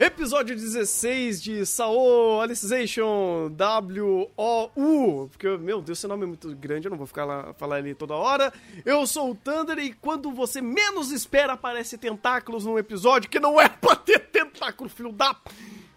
[0.00, 5.28] Episódio 16 de Sao Alicization W-O-U.
[5.28, 7.96] Porque, meu Deus, esse nome é muito grande, eu não vou ficar lá falar ele
[7.96, 8.52] toda hora.
[8.86, 13.60] Eu sou o Thunder e quando você menos espera aparece tentáculos num episódio que não
[13.60, 15.34] é pra ter tentáculo, filho da.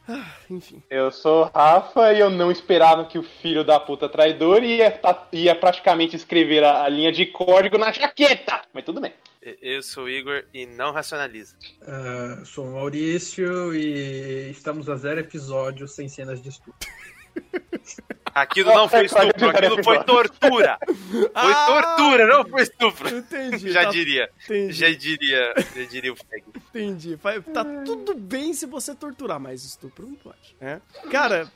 [0.10, 0.82] Ah, enfim.
[0.90, 5.00] Eu sou Rafa e eu não esperava que o filho da puta traidor ia,
[5.32, 8.62] ia praticamente escrever a, a linha de código na jaqueta.
[8.74, 9.14] Mas tudo bem.
[9.42, 11.56] Eu sou o Igor e não racionaliza.
[11.82, 16.88] Uh, sou o Maurício e estamos a zero episódios sem cenas de estupro.
[18.34, 20.78] Aquilo não foi estupro, aquilo foi tortura.
[20.86, 23.10] Foi ah, tortura, não foi estupro.
[23.10, 23.72] Entendi.
[23.72, 24.30] Já tá, diria.
[24.46, 24.74] Entendi.
[24.74, 26.44] Já diria, já diria o Feg.
[26.70, 27.20] Entendi.
[27.54, 30.56] Tá tudo bem se você torturar, mas estupro não pode.
[30.62, 30.80] É?
[31.12, 31.52] Cara,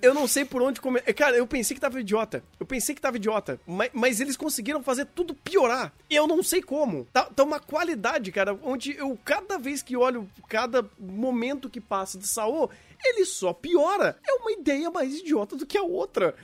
[0.00, 1.12] eu não sei por onde começar.
[1.14, 2.42] Cara, eu pensei que tava idiota.
[2.58, 3.60] Eu pensei que tava idiota.
[3.66, 5.92] Mas, mas, eles conseguiram fazer tudo piorar.
[6.10, 7.06] E eu não sei como.
[7.12, 12.18] Tá, tá uma qualidade, cara, onde eu, cada vez que olho, cada momento que passa
[12.18, 12.68] de Saô,
[13.04, 14.18] ele só piora.
[14.26, 16.34] É uma ideia mais idiota do que a outra.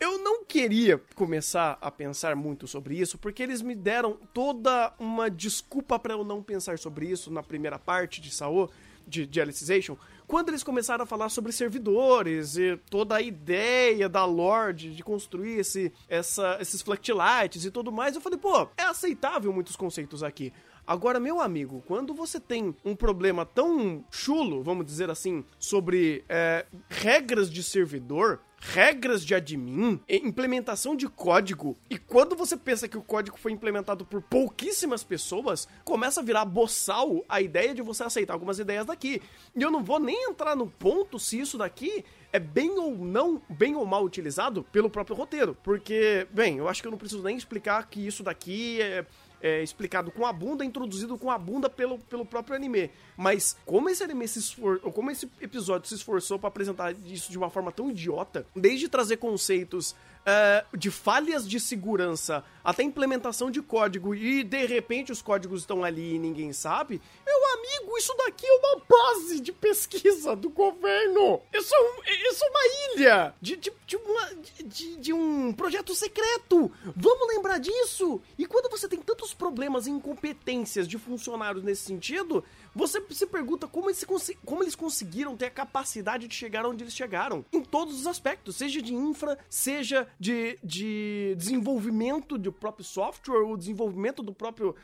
[0.00, 5.28] Eu não queria começar a pensar muito sobre isso, porque eles me deram toda uma
[5.28, 8.70] desculpa para eu não pensar sobre isso na primeira parte de Saô,
[9.08, 9.96] de, de Alicization,
[10.28, 15.58] quando eles começaram a falar sobre servidores e toda a ideia da Lorde de construir
[15.58, 20.52] esse, essa, esses Flectilights e tudo mais, eu falei, pô, é aceitável muitos conceitos aqui.
[20.86, 26.66] Agora, meu amigo, quando você tem um problema tão chulo, vamos dizer assim, sobre é,
[26.90, 33.02] regras de servidor, regras de admin, implementação de código, e quando você pensa que o
[33.02, 38.34] código foi implementado por pouquíssimas pessoas, começa a virar boçal a ideia de você aceitar
[38.34, 39.22] algumas ideias daqui.
[39.54, 43.40] E eu não vou nem entrar no ponto se isso daqui é bem ou não,
[43.48, 45.56] bem ou mal utilizado pelo próprio roteiro.
[45.62, 49.06] Porque, bem, eu acho que eu não preciso nem explicar que isso daqui é
[49.42, 52.90] é, explicado com a bunda, introduzido com a bunda pelo, pelo próprio anime.
[53.16, 54.80] Mas como esse anime se esfor...
[54.80, 59.16] como esse episódio se esforçou para apresentar isso de uma forma tão idiota, desde trazer
[59.16, 59.94] conceitos
[60.28, 65.82] uh, de falhas de segurança até implementação de código e de repente os códigos estão
[65.82, 71.40] ali e ninguém sabe, meu amigo, isso daqui é uma base de pesquisa do governo.
[71.52, 72.60] Isso é, um, isso é uma
[72.94, 74.30] ilha de, de, de, uma,
[74.64, 76.70] de, de um projeto secreto.
[76.94, 78.20] Vamos lembrar disso.
[78.36, 82.44] E quando você tem tantos problemas e incompetências de funcionários nesse sentido,
[82.78, 84.06] você se pergunta como eles,
[84.44, 87.44] como eles conseguiram ter a capacidade de chegar onde eles chegaram.
[87.52, 93.56] Em todos os aspectos, seja de infra, seja de, de desenvolvimento do próprio software, o
[93.56, 94.76] desenvolvimento do próprio.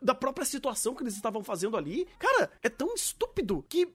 [0.00, 2.08] da própria situação que eles estavam fazendo ali.
[2.18, 3.86] Cara, é tão estúpido que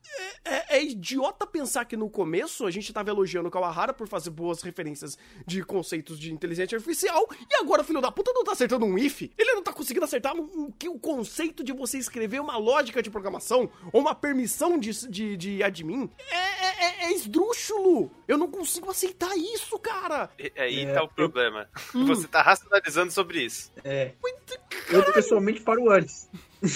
[0.45, 4.07] é, é, é idiota pensar que no começo a gente tava elogiando o Kawahara por
[4.07, 8.44] fazer boas referências de conceitos de inteligência artificial e agora o filho da puta não
[8.44, 9.24] tá acertando um if.
[9.35, 13.09] Ele não tá conseguindo acertar um, um, o conceito de você escrever uma lógica de
[13.09, 18.11] programação autorização ou uma permissão de, de, de admin é, é, é, é esdrúxulo.
[18.27, 20.29] Eu não consigo aceitar isso, cara.
[20.57, 21.67] Aí é, tá o problema.
[21.95, 22.05] Hum.
[22.07, 23.71] Você tá racionalizando sobre isso.
[23.83, 24.11] É.
[24.89, 26.29] Eu pessoalmente paro antes.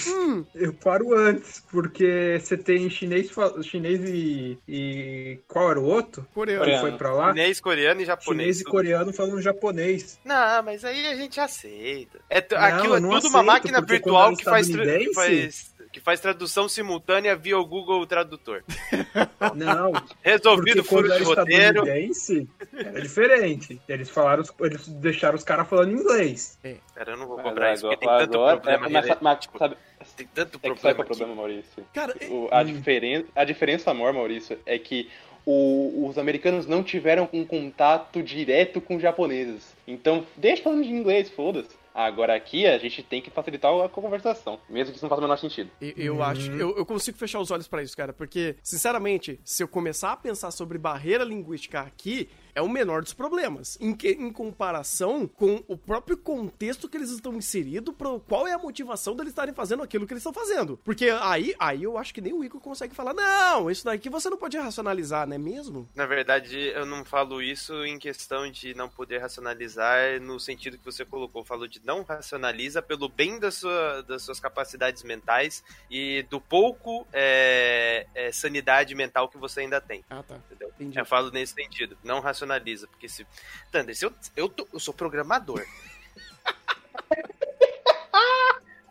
[0.06, 0.44] Hum.
[0.54, 3.30] Eu paro antes, porque você tem chinês,
[3.62, 5.38] chinês e, e.
[5.48, 6.26] Qual era o outro?
[6.32, 6.64] Coreano.
[6.64, 7.30] Que foi pra lá?
[7.30, 8.56] Chinês, coreano e japonês.
[8.56, 10.20] Chinês e coreano falando japonês.
[10.24, 12.20] Não, mas aí a gente aceita.
[12.30, 16.20] É, não, aquilo é tudo aceito, uma máquina virtual que faz, que faz que faz
[16.20, 18.64] tradução simultânea via o Google Tradutor.
[19.54, 19.92] Não.
[20.22, 21.86] Resolvido furo de roteiro.
[21.86, 23.80] É diferente.
[23.86, 26.58] Eles falaram, eles deixaram os caras falando inglês.
[26.64, 26.76] É.
[26.94, 28.86] Cara, eu não vou cobrar isso, porque tem tanto agora, problema.
[28.86, 29.76] É, mas, mas, tipo, sabe,
[30.16, 30.74] tem tanto problema.
[30.74, 31.84] É que sabe qual é o problema, Maurício?
[31.92, 32.64] Cara, o, a, hum.
[32.64, 35.10] diferença, a diferença maior, Maurício, é que
[35.44, 39.74] o, os americanos não tiveram um contato direto com os japoneses.
[39.86, 41.81] Então, deixa falando de inglês, foda-se.
[41.94, 45.24] Agora aqui a gente tem que facilitar a conversação, mesmo que isso não faça o
[45.24, 45.70] menor sentido.
[45.80, 46.22] Eu, eu uhum.
[46.22, 50.12] acho, eu, eu, consigo fechar os olhos para isso, cara, porque, sinceramente, se eu começar
[50.12, 53.78] a pensar sobre barreira linguística aqui, é o menor dos problemas.
[53.80, 57.94] Em, que, em comparação com o próprio contexto que eles estão inseridos,
[58.28, 60.78] qual é a motivação deles estarem fazendo aquilo que eles estão fazendo.
[60.84, 64.28] Porque aí, aí eu acho que nem o Igor consegue falar, não, isso daqui você
[64.28, 65.88] não pode racionalizar, não é mesmo?
[65.94, 70.84] Na verdade, eu não falo isso em questão de não poder racionalizar no sentido que
[70.84, 71.42] você colocou.
[71.42, 76.40] Eu falo de não racionaliza pelo bem da sua, das suas capacidades mentais e do
[76.40, 80.04] pouco é, é, sanidade mental que você ainda tem.
[80.10, 80.36] Ah, tá.
[80.36, 80.71] Entendeu?
[80.82, 80.98] Entendi.
[80.98, 81.96] Eu falo nesse sentido.
[82.02, 82.86] Não racionaliza.
[82.86, 83.26] Porque se.
[83.70, 85.64] Thunder, se eu, eu, tô, eu sou programador.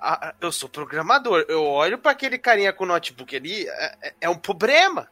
[0.03, 1.45] Ah, eu sou programador.
[1.47, 5.07] Eu olho para aquele carinha com notebook ali, é, é, é, um problema.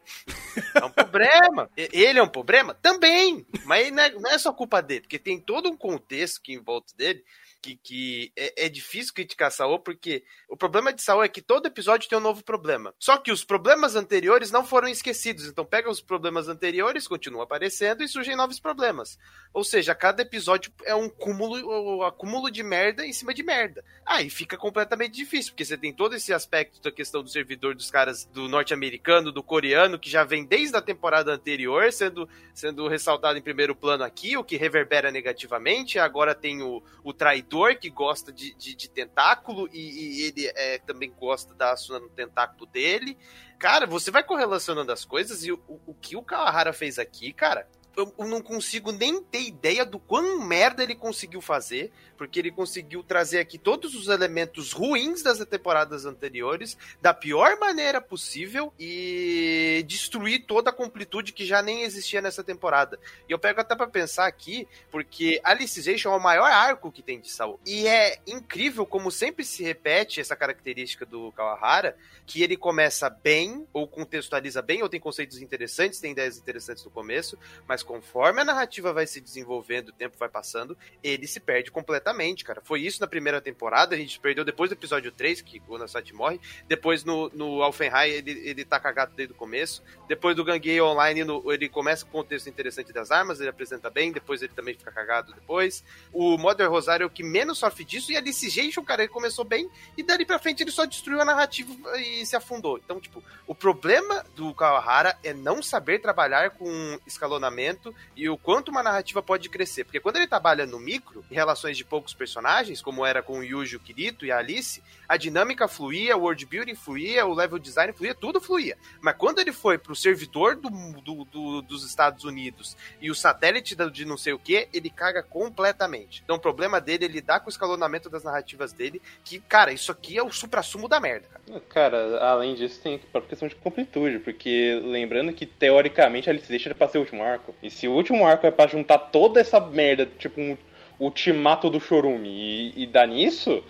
[0.74, 1.70] É um problema.
[1.78, 2.74] Ele é um problema?
[2.74, 3.46] Também.
[3.64, 6.58] Mas não é, não é só culpa dele, porque tem todo um contexto que em
[6.60, 7.24] volta dele
[7.60, 11.66] que, que é, é, difícil criticar Saul, porque o problema de Saul é que todo
[11.66, 12.94] episódio tem um novo problema.
[12.98, 15.46] Só que os problemas anteriores não foram esquecidos.
[15.46, 19.18] Então pega os problemas anteriores, continua aparecendo e surgem novos problemas.
[19.52, 23.84] Ou seja, cada episódio é um cúmulo, um acúmulo de merda em cima de merda.
[24.06, 27.90] Aí fica completamente difícil, porque você tem todo esse aspecto da questão do servidor dos
[27.90, 33.38] caras do norte-americano, do coreano, que já vem desde a temporada anterior, sendo, sendo ressaltado
[33.38, 35.98] em primeiro plano aqui, o que reverbera negativamente.
[35.98, 40.78] Agora tem o, o traidor que gosta de, de, de tentáculo e, e ele é,
[40.78, 43.18] também gosta da Asuna no tentáculo dele.
[43.58, 47.68] Cara, você vai correlacionando as coisas e o, o que o Kawahara fez aqui, cara,
[47.96, 53.02] eu não consigo nem ter ideia do quão merda ele conseguiu fazer, porque ele conseguiu
[53.02, 60.44] trazer aqui todos os elementos ruins das temporadas anteriores da pior maneira possível e destruir
[60.46, 63.00] toda a completude que já nem existia nessa temporada.
[63.26, 67.18] E eu pego até para pensar aqui, porque Alicization é o maior arco que tem
[67.18, 67.58] de Saul.
[67.64, 71.96] E é incrível como sempre se repete essa característica do Kawahara,
[72.26, 76.90] que ele começa bem, ou contextualiza bem, ou tem conceitos interessantes, tem ideias interessantes no
[76.90, 81.70] começo, mas conforme a narrativa vai se desenvolvendo, o tempo vai passando, ele se perde
[81.70, 82.60] completamente, cara.
[82.62, 86.12] Foi isso na primeira temporada, a gente perdeu depois do episódio 3, que o Nassat
[86.14, 90.80] morre, depois no, no Alfenheim ele, ele tá cagado desde o começo, depois do Gangue
[90.80, 94.52] Online no, ele começa com o contexto interessante das armas, ele apresenta bem, depois ele
[94.52, 95.84] também fica cagado depois.
[96.12, 99.44] O Modern Rosário é o que menos sofre disso, e a Alicization, cara, ele começou
[99.44, 102.78] bem, e dali pra frente ele só destruiu a narrativa e se afundou.
[102.78, 107.69] Então, tipo, o problema do Kawahara é não saber trabalhar com escalonamento
[108.16, 109.84] e o quanto uma narrativa pode crescer.
[109.84, 113.44] Porque quando ele trabalha no micro, em relações de poucos personagens, como era com o
[113.44, 117.58] Yuji, o Kirito e a Alice, a dinâmica fluía, o world building fluía, o level
[117.58, 118.76] design fluía, tudo fluía.
[119.00, 120.70] Mas quando ele foi pro servidor do,
[121.00, 125.22] do, do, dos Estados Unidos e o satélite de não sei o que, ele caga
[125.22, 126.22] completamente.
[126.24, 129.90] Então o problema dele é lidar com o escalonamento das narrativas dele, que, cara, isso
[129.90, 131.28] aqui é o supra-sumo da merda.
[131.68, 132.18] Cara.
[132.24, 136.88] além disso, tem a questão de completude, porque lembrando que teoricamente a Alice deixa pra
[136.88, 137.54] ser o último arco.
[137.62, 140.56] E se o último arco é pra juntar toda essa merda, tipo um
[140.98, 143.62] ultimato do Chorume e, e dar nisso,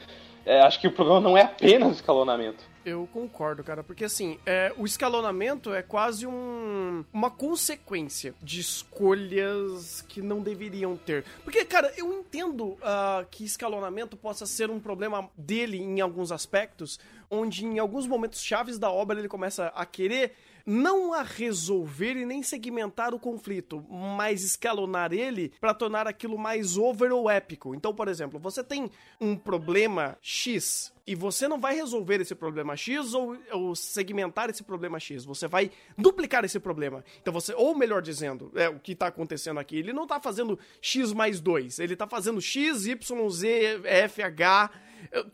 [0.44, 2.70] é, acho que o problema não é apenas o escalonamento.
[2.84, 10.00] Eu concordo, cara, porque assim, é, o escalonamento é quase um, uma consequência de escolhas
[10.08, 11.24] que não deveriam ter.
[11.44, 16.98] Porque, cara, eu entendo uh, que escalonamento possa ser um problema dele em alguns aspectos,
[17.30, 20.34] onde em alguns momentos chaves da obra ele começa a querer
[20.70, 26.76] não a resolver e nem segmentar o conflito, mas escalonar ele para tornar aquilo mais
[26.76, 27.74] over ou épico.
[27.74, 28.88] Então, por exemplo, você tem
[29.20, 34.62] um problema X e você não vai resolver esse problema X ou, ou, segmentar esse
[34.62, 37.04] problema X, você vai duplicar esse problema.
[37.20, 40.56] Então você, ou melhor dizendo, é o que está acontecendo aqui, ele não está fazendo
[40.80, 44.70] X mais 2, ele está fazendo X, Y, Z, F, H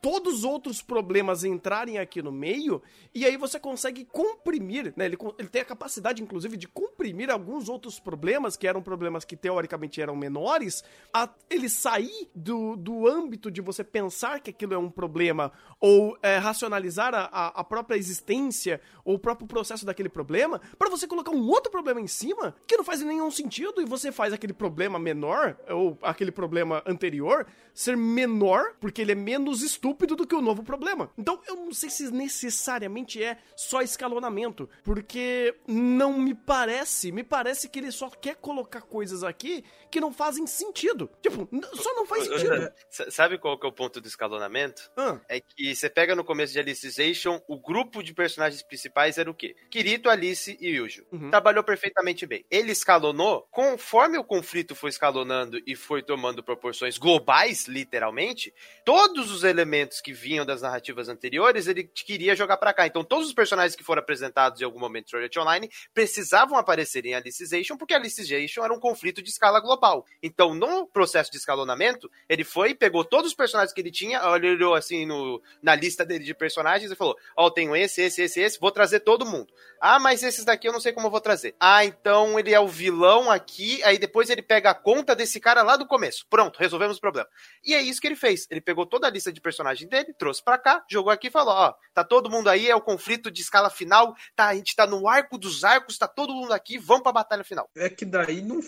[0.01, 2.83] todos os outros problemas entrarem aqui no meio,
[3.15, 5.07] e aí você consegue comprimir, né?
[5.07, 9.37] Ele, ele tem a capacidade, inclusive, de comprimir alguns outros problemas, que eram problemas que
[9.37, 14.79] teoricamente eram menores, a ele sair do, do âmbito de você pensar que aquilo é
[14.79, 20.61] um problema, ou é, racionalizar a, a própria existência, ou o próprio processo daquele problema,
[20.79, 24.11] para você colocar um outro problema em cima, que não faz nenhum sentido, e você
[24.11, 30.17] faz aquele problema menor, ou aquele problema anterior, ser menor, porque ele é menos estúpido
[30.17, 31.11] do que o novo problema.
[31.17, 37.69] Então eu não sei se necessariamente é só escalonamento, porque não me parece, me parece
[37.69, 41.11] que ele só quer colocar coisas aqui que não fazem sentido.
[41.23, 42.73] Tipo, só não faz sentido.
[43.11, 44.91] Sabe qual que é o ponto do escalonamento?
[44.97, 45.19] Ah.
[45.29, 49.35] É que você pega no começo de Alicization, o grupo de personagens principais era o
[49.35, 49.57] quê?
[49.71, 51.05] Kirito, Alice e Yujo.
[51.13, 51.31] Uhum.
[51.31, 52.45] Trabalhou perfeitamente bem.
[52.51, 58.53] Ele escalonou, conforme o conflito foi escalonando e foi tomando proporções globais, literalmente,
[58.85, 62.87] todos os elementos que vinham das narrativas anteriores, ele queria jogar para cá.
[62.87, 67.07] Então, todos os personagens que foram apresentados em algum momento de Sword Online precisavam aparecer
[67.07, 70.05] em Alicization, porque Alicization era um conflito de escala global.
[70.23, 74.75] Então, no processo de escalonamento, ele foi, pegou todos os personagens que ele tinha, olhou
[74.75, 78.41] assim no, na lista dele de personagens e falou: Ó, oh, tenho esse, esse, esse,
[78.41, 79.53] esse, vou trazer todo mundo.
[79.81, 81.55] Ah, mas esses daqui eu não sei como eu vou trazer.
[81.61, 85.63] Ah, então ele é o vilão aqui, aí depois ele pega a conta desse cara
[85.63, 86.27] lá do começo.
[86.29, 87.29] Pronto, resolvemos o problema.
[87.65, 88.47] E é isso que ele fez.
[88.51, 91.55] Ele pegou toda a lista de personagem dele, trouxe para cá, jogou aqui e falou:
[91.55, 94.87] ó, tá todo mundo aí, é o conflito de escala final, tá, a gente tá
[94.87, 97.69] no arco dos arcos, tá todo mundo aqui aqui, vamos pra batalha final.
[97.77, 98.61] É que daí não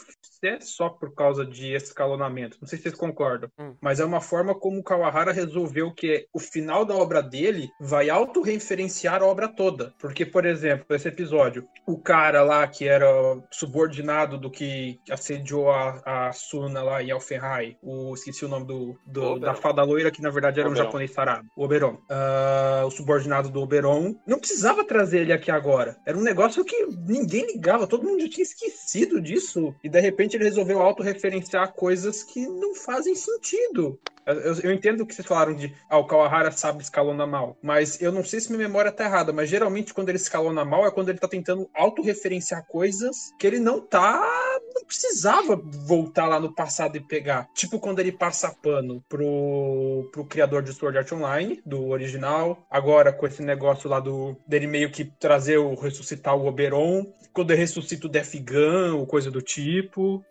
[0.44, 2.56] é só por causa de escalonamento.
[2.60, 3.50] Não sei se vocês concordam.
[3.58, 3.75] Hum.
[3.80, 8.08] Mas é uma forma como o Kawahara resolveu que o final da obra dele vai
[8.08, 9.92] autorreferenciar a obra toda.
[9.98, 13.06] Porque, por exemplo, esse episódio, o cara lá que era
[13.50, 18.96] subordinado do que assediou a, a Suna lá em Alfenhai, o, esqueci o nome do,
[19.06, 20.82] do da fada loira, que na verdade era Oberon.
[20.82, 21.48] um japonês sarado.
[21.56, 21.94] O Oberon.
[22.10, 24.14] Uh, o subordinado do Oberon.
[24.26, 25.96] Não precisava trazer ele aqui agora.
[26.06, 29.74] Era um negócio que ninguém ligava, todo mundo já tinha esquecido disso.
[29.82, 33.98] E de repente ele resolveu autorreferenciar coisas que não fazem sentido.
[34.28, 38.12] Eu, eu, entendo que vocês falaram de ah, o Kawahara sabe escalona mal, mas eu
[38.12, 41.08] não sei se minha memória tá errada, mas geralmente quando ele escalona mal é quando
[41.08, 44.20] ele tá tentando autorreferenciar coisas que ele não tá.
[44.75, 47.49] não precisava voltar lá no passado e pegar.
[47.54, 53.12] Tipo quando ele passa pano pro, pro criador de Sword Art Online, do original, agora
[53.12, 57.61] com esse negócio lá do dele meio que trazer o ressuscitar o Oberon, quando ele
[57.61, 60.23] ressuscita o Def Gun, ou coisa do tipo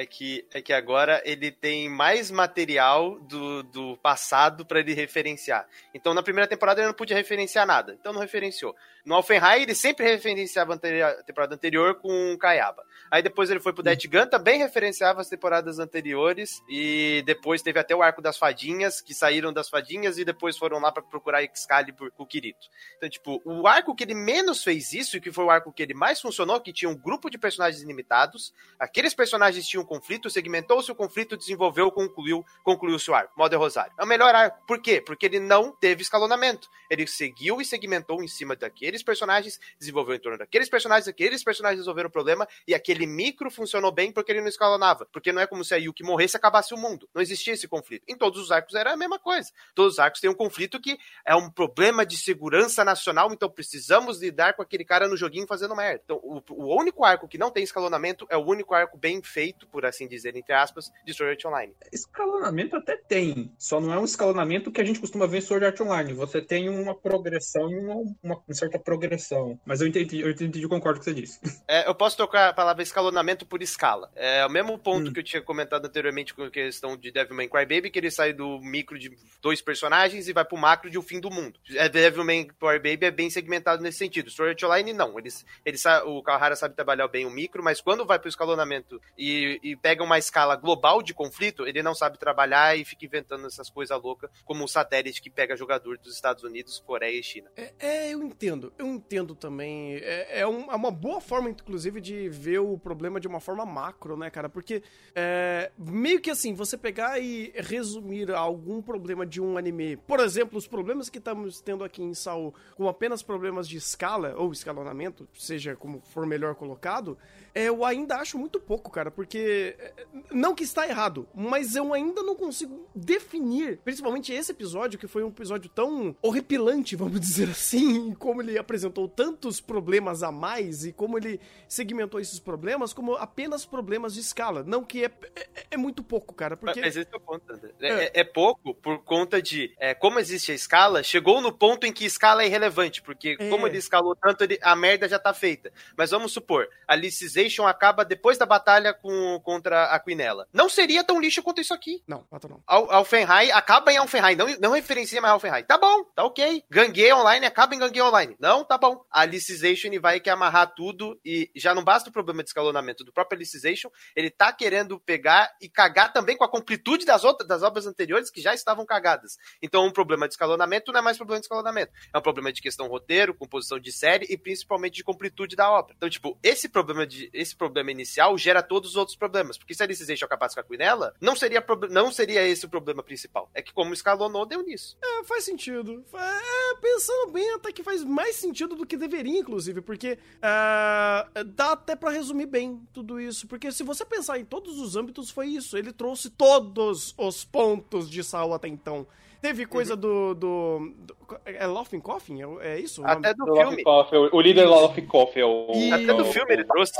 [0.00, 5.68] é que, é que agora ele tem mais material do, do passado para ele referenciar.
[5.92, 8.74] Então, na primeira temporada ele não podia referenciar nada, então não referenciou.
[9.04, 12.82] No Alfenheim, ele sempre referenciava a temporada anterior com Kayaba.
[13.10, 16.62] Aí depois ele foi pro Death Gun, também referenciava as temporadas anteriores.
[16.68, 20.78] E depois teve até o arco das fadinhas, que saíram das fadinhas e depois foram
[20.78, 22.68] lá para procurar Excalibur com o Kirito.
[22.96, 25.82] Então, tipo, o arco que ele menos fez isso e que foi o arco que
[25.82, 30.30] ele mais funcionou, que tinha um grupo de personagens ilimitados, aqueles personagens tinham um conflito,
[30.30, 33.32] segmentou-se o conflito, desenvolveu, concluiu, concluiu seu arco.
[33.36, 33.92] Model Rosário.
[33.98, 34.64] É o melhor arco.
[34.66, 35.00] Por quê?
[35.00, 36.68] Porque ele não teve escalonamento.
[36.88, 41.44] Ele seguiu e segmentou em cima daquele aqueles personagens, desenvolveu em torno daqueles personagens, aqueles
[41.44, 45.06] personagens resolveram o problema, e aquele micro funcionou bem porque ele não escalonava.
[45.12, 47.08] Porque não é como se a Yuki morresse e acabasse o mundo.
[47.14, 48.04] Não existia esse conflito.
[48.08, 49.50] Em todos os arcos era a mesma coisa.
[49.74, 54.20] Todos os arcos têm um conflito que é um problema de segurança nacional, então precisamos
[54.20, 56.02] lidar com aquele cara no joguinho fazendo merda.
[56.04, 59.66] Então, o, o único arco que não tem escalonamento é o único arco bem feito,
[59.68, 61.74] por assim dizer, entre aspas, de Sword Art Online.
[61.92, 65.64] Escalonamento até tem, só não é um escalonamento que a gente costuma ver em Sword
[65.64, 66.12] Art Online.
[66.14, 69.58] Você tem uma progressão e uma, uma, uma certa progressão.
[69.64, 71.40] Mas eu entendi, eu entendi, eu concordo com o que você disse.
[71.68, 74.10] É, eu posso tocar a palavra escalonamento por escala.
[74.16, 75.12] É o mesmo ponto hum.
[75.12, 78.58] que eu tinha comentado anteriormente com a questão de Devilman Crybaby, que ele sai do
[78.60, 81.60] micro de dois personagens e vai pro macro de o fim do mundo.
[81.76, 84.30] É, Devilman Crybaby é bem segmentado nesse sentido.
[84.42, 85.16] Art Online, não.
[85.18, 89.60] Eles, eles, o Kawahara sabe trabalhar bem o micro, mas quando vai pro escalonamento e,
[89.62, 93.70] e pega uma escala global de conflito, ele não sabe trabalhar e fica inventando essas
[93.70, 97.50] coisas loucas, como o satélite que pega jogador dos Estados Unidos, Coreia e China.
[97.56, 99.94] É, é eu entendo eu entendo também.
[99.96, 103.64] É, é, um, é, uma boa forma, inclusive, de ver o problema de uma forma
[103.64, 104.48] macro, né, cara?
[104.48, 104.82] Porque
[105.14, 110.58] é, meio que assim, você pegar e resumir algum problema de um anime, por exemplo,
[110.58, 115.28] os problemas que estamos tendo aqui em Saul, com apenas problemas de escala ou escalonamento,
[115.34, 117.16] seja como for melhor colocado,
[117.54, 119.76] é, eu ainda acho muito pouco, cara, porque.
[119.78, 125.06] É, não que está errado, mas eu ainda não consigo definir, principalmente esse episódio, que
[125.06, 130.84] foi um episódio tão horripilante, vamos dizer assim, como ele apresentou tantos problemas a mais
[130.84, 134.62] e como ele segmentou esses problemas como apenas problemas de escala.
[134.62, 136.56] Não que é, é, é muito pouco, cara.
[136.56, 136.80] Porque...
[136.80, 137.70] Mas esse é o ponto, André.
[137.80, 141.86] É, é, é pouco por conta de é, como existe a escala, chegou no ponto
[141.86, 143.48] em que escala é irrelevante, porque é.
[143.48, 145.72] como ele escalou tanto, ele, a merda já tá feita.
[145.96, 150.46] Mas vamos supor, a Alicization acaba depois da batalha com, contra a Quinella.
[150.52, 152.02] Não seria tão lixo quanto isso aqui.
[152.06, 152.62] Não, fato não.
[152.66, 155.64] Al Alfenheim acaba em Alfenheim, não, não referencia mais Alfenheim.
[155.64, 156.64] Tá bom, tá ok.
[156.70, 158.36] Gangue Online acaba em Gangue Online.
[158.38, 159.04] Não, tá bom.
[159.10, 163.12] A Alicization vai quer amarrar tudo e já não basta o problema de escalonamento do
[163.12, 167.62] próprio Alicization, ele tá querendo pegar e cagar também com a completude das outras das
[167.62, 169.36] obras anteriores que já estavam cagadas.
[169.62, 171.92] Então, um problema de escalonamento não é mais problema de escalonamento.
[172.12, 175.94] É um problema de questão roteiro, composição de série e principalmente de completude da obra.
[175.96, 179.82] Então, tipo, esse problema de esse problema inicial gera todos os outros problemas, porque se
[179.82, 183.50] a Alicization acabasse com a Quinella, não seria não seria esse o problema principal.
[183.54, 184.96] É que como escalonou deu nisso.
[185.02, 186.04] É, faz sentido.
[186.14, 191.72] É, pensando bem, até que faz mais sentido do que deveria, inclusive, porque uh, dá
[191.72, 193.46] até para resumir bem tudo isso.
[193.46, 195.76] Porque se você pensar em todos os âmbitos, foi isso.
[195.76, 199.06] Ele trouxe todos os pontos de Saul até então.
[199.40, 201.16] Teve coisa do, do, do,
[201.46, 202.42] É Laughing Coffin?
[202.60, 203.04] É, é isso?
[203.06, 203.82] Até do, do filme.
[203.82, 205.40] Coffin, o líder do Laughing Coffin.
[205.40, 205.72] É o...
[205.74, 205.92] E...
[205.92, 206.92] Até do filme ele trouxe.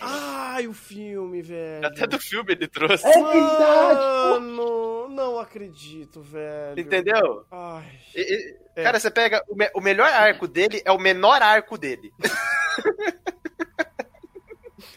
[0.00, 1.86] Ai, o filme, velho.
[1.86, 3.06] Até do filme ele trouxe.
[3.06, 4.00] É verdade!
[4.00, 6.78] Mano, não acredito, velho.
[6.78, 7.44] Entendeu?
[7.50, 7.84] Ai.
[8.14, 8.82] E, e, é.
[8.84, 9.44] Cara, você pega.
[9.48, 12.12] O, me, o melhor arco dele é o menor arco dele.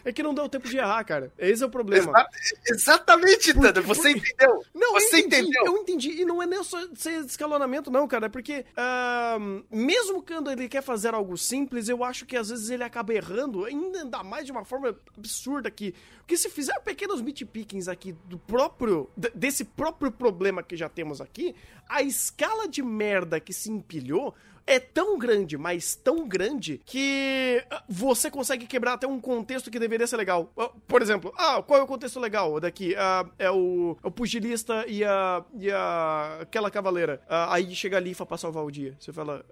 [0.06, 1.32] É que não deu tempo de errar, cara.
[1.38, 2.12] Esse é o problema.
[2.12, 3.82] Exa exatamente, Thunder.
[3.84, 4.64] Você entendeu.
[4.74, 5.66] Não, você eu entendi, entendeu.
[5.66, 6.10] Eu entendi.
[6.22, 8.26] E não é nem só ser escalonamento, não, cara.
[8.26, 12.70] É porque, uh, mesmo quando ele quer fazer algo simples, eu acho que às vezes
[12.70, 15.96] ele acaba errando, ainda mais de uma forma absurda aqui.
[16.20, 19.10] Porque se fizer pequenos meatpickings aqui do próprio.
[19.34, 21.56] desse próprio problema que já temos aqui,
[21.88, 24.34] a escala de merda que se empilhou
[24.66, 29.80] é tão grande, mas tão grande, que ah, você consegue quebrar até um contexto que
[29.80, 30.52] deveria ser legal.
[30.58, 32.96] Ah, por exemplo, ah, qual é o contexto legal daqui?
[32.96, 37.22] Ah, é, o, é o pugilista e a, e a aquela cavaleira.
[37.28, 38.96] Ah, aí chega a Lifa pra salvar o dia.
[39.00, 39.46] Você fala,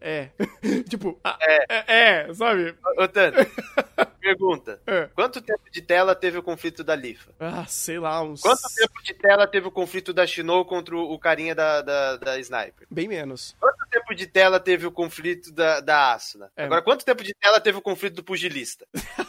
[0.00, 0.30] é.
[0.88, 1.66] tipo, ah, é.
[1.68, 1.84] é.
[1.88, 2.74] é, sabe?
[2.96, 3.36] Ô, Tano,
[4.20, 4.80] pergunta.
[4.86, 5.08] É.
[5.14, 7.30] Quanto tempo de tela teve o conflito da Lifa?
[7.38, 8.40] Ah, sei lá, uns...
[8.40, 12.38] Quanto tempo de tela teve o conflito da Shinou contra o carinha da, da, da
[12.38, 12.86] Sniper?
[12.90, 13.54] Bem menos
[14.20, 16.46] de tela teve o conflito da, da Asuna?
[16.46, 16.50] Né?
[16.56, 16.64] É.
[16.64, 18.86] Agora, quanto tempo de tela teve o conflito do pugilista?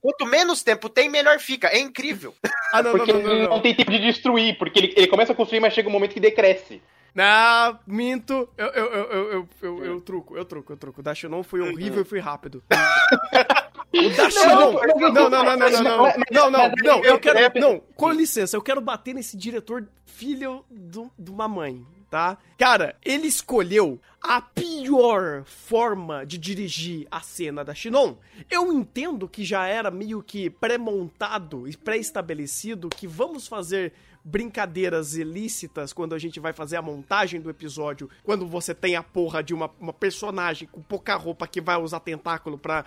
[0.00, 1.68] Quanto menos tempo tem, melhor fica.
[1.68, 2.34] É incrível.
[2.72, 5.32] Ah, não, porque não, não, não, não, tem tempo de destruir, porque ele, ele começa
[5.32, 6.82] a construir, mas chega um momento que decresce.
[7.14, 8.48] Não, minto.
[8.56, 11.00] Eu, eu, eu, eu, eu, truco, eu truco, eu truco.
[11.00, 12.62] O Dashinon foi horrível e fui rápido.
[13.94, 14.72] O Dashinon!
[14.72, 16.12] Não, não, não, não, não, não.
[16.30, 17.04] Não, não, não.
[17.04, 17.60] Eu quero.
[17.60, 22.36] Não, com licença, eu quero bater nesse diretor filho de uma mãe tá?
[22.58, 28.16] Cara, ele escolheu a pior forma de dirigir a cena da Shinon.
[28.50, 35.94] Eu entendo que já era meio que pré-montado e pré-estabelecido que vamos fazer brincadeiras ilícitas
[35.94, 39.54] quando a gente vai fazer a montagem do episódio, quando você tem a porra de
[39.54, 42.84] uma, uma personagem com pouca roupa que vai usar tentáculo pra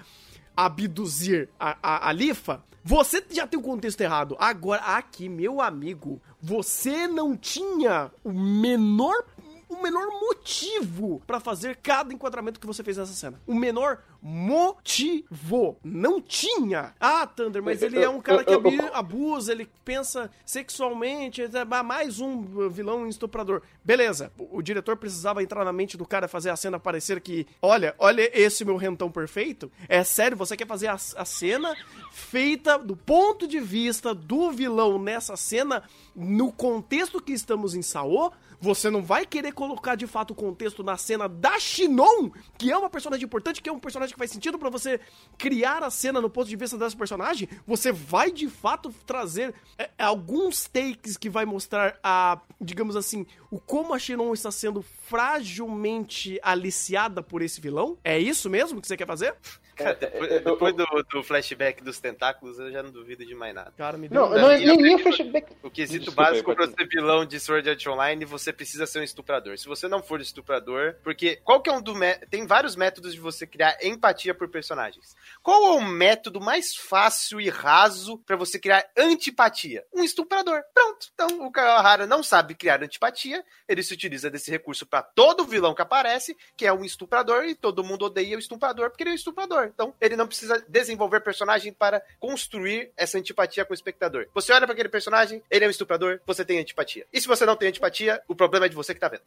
[0.56, 4.36] abduzir a, a, a Lifa, você já tem o contexto errado.
[4.40, 9.26] Agora, aqui, meu amigo, você não tinha o menor
[9.76, 13.42] o menor motivo para fazer cada enquadramento que você fez nessa cena.
[13.46, 15.78] O menor motivo.
[15.84, 16.96] Não tinha.
[17.00, 18.54] Ah, Thunder, mas ele é um cara que
[18.94, 23.62] abusa, ele pensa sexualmente, é mais um vilão estuprador.
[23.84, 27.94] Beleza, o diretor precisava entrar na mente do cara fazer a cena parecer que, olha,
[28.00, 29.72] olha esse meu rentão perfeito.
[29.88, 31.76] É sério, você quer fazer a, a cena
[32.12, 35.84] feita do ponto de vista do vilão nessa cena,
[36.16, 38.32] no contexto que estamos em Saô,
[38.66, 42.78] você não vai querer colocar de fato o contexto na cena da Shinon, que é
[42.78, 45.00] uma personagem importante, que é um personagem que faz sentido para você
[45.38, 47.48] criar a cena no ponto de vista dessa personagem.
[47.68, 53.60] Você vai de fato trazer é, alguns takes que vai mostrar a, digamos assim, o
[53.60, 58.00] como a Shinon está sendo fragilmente aliciada por esse vilão?
[58.04, 59.36] É isso mesmo que você quer fazer?
[59.76, 63.74] Cara, depois, depois do, do, flashback dos tentáculos, eu já não duvido de mais nada.
[63.78, 65.54] Cara, me deu não, não, nem, nem o flashback.
[65.62, 69.04] O quesito Desculpa básico pra ser vilão de Sword Art Online, você precisa ser um
[69.04, 69.58] estuprador.
[69.58, 71.96] Se você não for estuprador, porque qual que é um do
[72.30, 75.16] tem vários métodos de você criar empatia por personagens.
[75.42, 79.86] Qual é o método mais fácil e raso para você criar antipatia?
[79.94, 80.62] Um estuprador.
[80.74, 81.08] Pronto.
[81.14, 85.74] Então o Kawahara não sabe criar antipatia, ele se utiliza desse recurso para todo vilão
[85.74, 89.14] que aparece, que é um estuprador e todo mundo odeia o estuprador porque ele é
[89.14, 89.70] um estuprador espectador.
[89.74, 94.28] Então, ele não precisa desenvolver personagem para construir essa antipatia com o espectador.
[94.34, 97.06] Você olha para aquele personagem, ele é um estuprador, você tem antipatia.
[97.12, 99.24] E se você não tem antipatia, o problema é de você que tá vendo.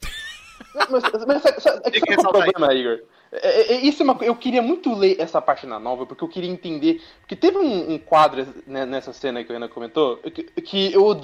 [0.89, 0.89] mas,
[1.25, 2.99] mas sabe, sabe, é que o problema, Igor?
[3.31, 6.27] É, é, isso é uma, eu queria muito ler essa parte na novel, porque eu
[6.27, 7.01] queria entender.
[7.19, 11.21] Porque teve um, um quadro né, nessa cena que a Ana comentou, que, que eu,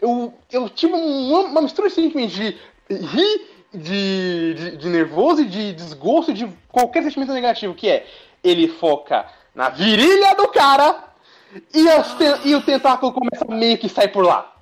[0.00, 2.56] eu, eu tive uma, uma mistura de sentimentos de
[2.90, 8.06] rir, de, de, de nervoso e de desgosto de qualquer sentimento negativo, que é
[8.42, 11.12] ele foca na virilha do cara
[11.72, 14.52] e, e o tentáculo começa a meio que sair por lá.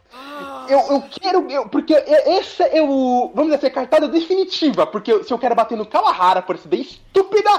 [0.69, 1.51] Eu, eu quero.
[1.51, 3.33] Eu, porque esse é o.
[3.35, 4.87] Vamos dizer, a cartada definitiva.
[4.87, 7.51] Porque se eu quero bater no Kawahara por essa ideia estúpida,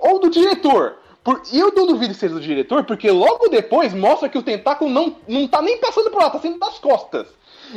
[0.00, 0.98] ou do diretor.
[1.22, 5.16] Por, eu não duvido ser do diretor, porque logo depois mostra que o tentáculo não,
[5.26, 7.26] não tá nem passando por lá, tá sendo das costas.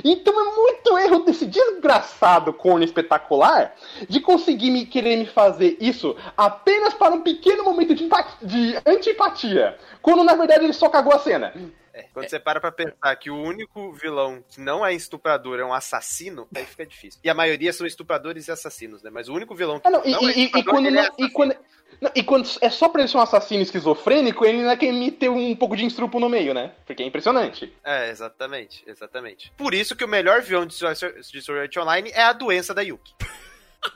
[0.03, 3.75] Então é muito erro desse desgraçado corno espetacular
[4.07, 8.09] de conseguir me, querer me fazer isso apenas para um pequeno momento de,
[8.41, 11.53] de antipatia, quando na verdade ele só cagou a cena.
[11.97, 15.65] É, quando você para pra pensar que o único vilão que não é estuprador é
[15.65, 17.19] um assassino, aí fica difícil.
[17.23, 19.09] E a maioria são estupradores e assassinos, né?
[19.09, 21.29] Mas o único vilão que ah, não, não e, é e, quando, não, é e
[21.29, 21.55] quando
[21.99, 25.29] não, e quando é só pra ele ser um assassino esquizofrênico, ele ainda quer meter
[25.29, 26.73] um pouco de instrupo no meio, né?
[26.85, 27.73] Porque é impressionante.
[27.83, 29.51] É, exatamente, exatamente.
[29.57, 33.13] Por isso que o melhor vilão de Sword Art Online é a doença da Yuki.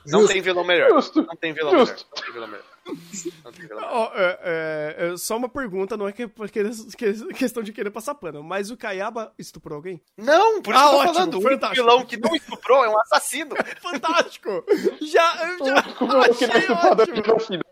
[0.06, 0.90] Não tem vilão melhor.
[0.90, 1.22] Justo.
[1.22, 1.94] Não tem vilão Justo.
[1.94, 2.08] melhor.
[2.16, 2.71] Não tem vilão melhor.
[2.84, 6.62] Oh, é, é, é, só uma pergunta, não é que, que,
[6.96, 10.00] que, questão de querer passar pano, mas o Kayaba estuprou alguém?
[10.16, 11.34] Não, por isso ah, que eu tô ótimo, falando.
[11.34, 13.54] O único vilão que não estuprou é um assassino.
[13.80, 14.64] Fantástico!
[15.00, 15.82] Já, já.
[15.94, 17.62] Como eu queria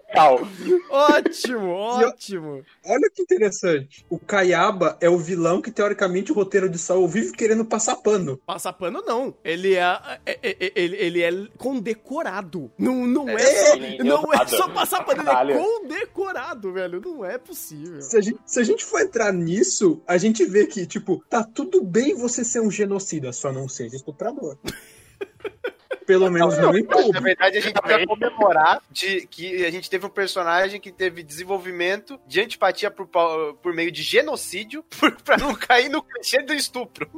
[0.90, 2.64] Ótimo, ótimo.
[2.84, 4.04] Olha que interessante.
[4.10, 8.36] O Kayaba é o vilão que, teoricamente, o roteiro de Saul vive querendo passar pano.
[8.38, 9.34] Passar pano, não.
[9.44, 12.70] Ele é, é, é, é ele, ele é condecorado.
[12.78, 17.00] Não, não é, É, é não é só passar pano, ele é condecorado, velho.
[17.00, 18.00] Não é possível.
[18.02, 21.44] Se a, gente, se a gente for entrar nisso, a gente vê que, tipo, tá
[21.44, 24.56] tudo bem você ser um genocida, só não seja estuprador.
[26.10, 27.22] Pelo menos não em Na público.
[27.22, 32.18] verdade, a gente vai comemorar de que a gente teve um personagem que teve desenvolvimento
[32.26, 33.06] de antipatia por,
[33.62, 37.08] por meio de genocídio por, pra não cair no clichê do estupro.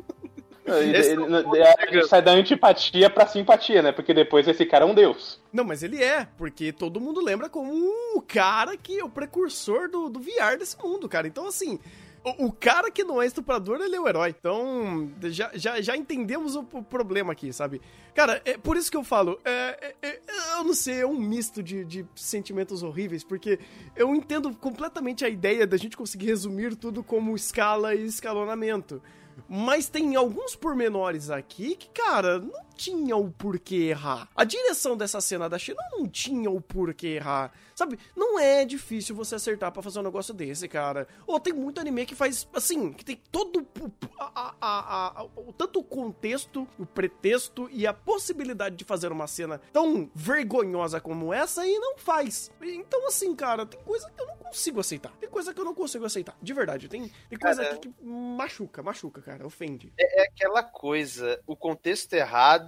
[0.65, 3.91] Ele- Esse ele- é o ponto a gente sai da antipatia pra simpatia, né?
[3.91, 5.41] Porque depois esse cara é um deus.
[5.53, 7.73] Não, mas ele é, porque todo mundo lembra como
[8.15, 11.27] o cara que é o precursor do, do VR desse mundo, cara.
[11.27, 11.81] Então, assim,
[12.25, 14.35] o, cara que não é estuprador, ele é o herói.
[14.39, 17.81] Então, já, já, já entendemos o, o problema aqui, sabe?
[18.15, 20.21] Cara, é por isso que eu falo, é, é- é-
[20.59, 23.59] eu não sei, é um misto de, de sentimentos horríveis, porque
[23.97, 29.03] eu entendo completamente a ideia da gente conseguir resumir tudo como escala e escalonamento.
[29.49, 34.29] Mas tem alguns pormenores aqui que, cara, não tinha o porquê errar.
[34.35, 37.53] A direção dessa cena da China não tinha o porquê errar.
[37.75, 37.99] Sabe?
[38.15, 41.09] Não é difícil você acertar pra fazer um negócio desse, cara.
[41.27, 45.53] Ou tem muito anime que faz, assim, que tem todo o, a- a- a- o-
[45.53, 51.33] tanto o contexto, o pretexto e a possibilidade de fazer uma cena tão vergonhosa como
[51.33, 52.51] essa e não faz.
[52.61, 55.13] Então, assim, cara, tem coisa que eu não consigo aceitar.
[55.19, 56.37] Tem coisa que eu não consigo aceitar.
[56.43, 56.89] De verdade.
[56.89, 59.47] Tem, tem coisa Cara, que machuca, machuca, cara.
[59.47, 59.93] Ofende.
[59.99, 62.62] É aquela coisa, o contexto errado